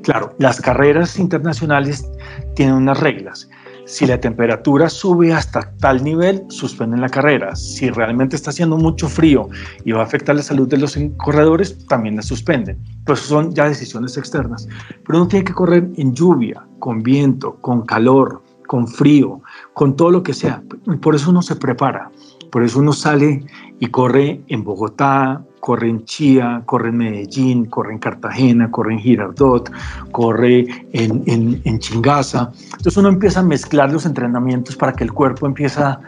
Claro, 0.05 0.37
las 0.39 0.61
carreras 0.61 1.19
internacionales 1.19 2.09
tienen 2.55 2.77
unas 2.77 3.01
reglas. 3.01 3.51
Si 3.87 4.07
la 4.07 4.21
temperatura 4.21 4.89
sube 4.89 5.33
hasta 5.33 5.73
tal 5.81 6.05
nivel, 6.05 6.45
suspenden 6.49 7.01
la 7.01 7.09
carrera. 7.09 7.57
Si 7.57 7.91
realmente 7.91 8.37
está 8.37 8.51
haciendo 8.51 8.77
mucho 8.77 9.09
frío 9.09 9.49
y 9.85 9.91
va 9.91 10.03
a 10.03 10.05
afectar 10.05 10.37
la 10.37 10.43
salud 10.43 10.69
de 10.69 10.77
los 10.77 10.97
corredores, 11.17 11.85
también 11.89 12.15
la 12.15 12.23
suspenden. 12.23 12.79
Pues 13.05 13.19
son 13.19 13.53
ya 13.53 13.69
decisiones 13.69 14.17
externas. 14.17 14.69
Pero 15.05 15.19
uno 15.19 15.27
tiene 15.27 15.45
que 15.45 15.55
correr 15.55 15.89
en 15.97 16.15
lluvia, 16.15 16.65
con 16.79 17.03
viento, 17.03 17.57
con 17.63 17.85
calor, 17.85 18.45
con 18.69 18.87
frío, 18.87 19.41
con 19.73 19.97
todo 19.97 20.11
lo 20.11 20.23
que 20.23 20.35
sea. 20.35 20.63
Por 21.01 21.17
eso 21.17 21.31
uno 21.31 21.43
se 21.43 21.57
prepara. 21.57 22.13
Por 22.51 22.63
eso 22.63 22.79
uno 22.79 22.93
sale 22.93 23.45
y 23.81 23.87
corre 23.87 24.41
en 24.49 24.65
Bogotá, 24.65 25.43
corre 25.61 25.89
en 25.89 26.05
Chía, 26.05 26.63
corre 26.67 26.89
en 26.89 26.97
Medellín, 26.97 27.67
corre 27.67 27.93
en 27.93 27.99
Cartagena, 27.99 28.71
corre 28.71 28.95
en 28.95 29.01
Girardot, 29.01 29.71
corre 30.13 30.67
en, 30.93 31.79
Chingaza. 31.79 32.51
Entonces 32.65 32.97
uno 32.97 33.09
empieza 33.09 33.41
a 33.41 33.43
mezclar 33.43 33.93
los 33.93 34.07
entrenamientos 34.07 34.77
para 34.77 34.93
que 34.93 35.05
el 35.05 35.13
cuerpo 35.13 35.47
empiece 35.47 35.81
a, 35.81 36.01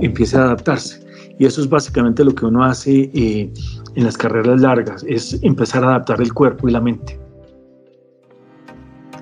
empiece 0.00 0.36
a 0.36 0.42
adaptarse. 0.42 1.04
Y 1.38 1.46
eso 1.46 1.60
es 1.60 1.68
básicamente 1.68 2.24
lo 2.24 2.34
que 2.34 2.46
uno 2.46 2.64
hace 2.64 3.10
eh, 3.14 3.52
en 3.94 4.04
las 4.04 4.16
carreras 4.16 4.60
largas, 4.60 5.04
es 5.08 5.38
empezar 5.42 5.84
a 5.84 5.88
adaptar 5.88 6.20
el 6.20 6.32
cuerpo 6.32 6.68
y 6.68 6.72
la 6.72 6.80
mente. 6.80 7.18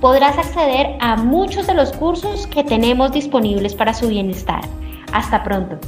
podrás 0.00 0.38
acceder 0.38 0.96
a 1.00 1.16
muchos 1.16 1.66
de 1.66 1.74
los 1.74 1.92
cursos 1.92 2.46
que 2.46 2.62
tenemos 2.62 3.10
disponibles 3.10 3.74
para 3.74 3.92
su 3.92 4.06
bienestar. 4.06 4.60
Hasta 5.12 5.42
pronto. 5.42 5.80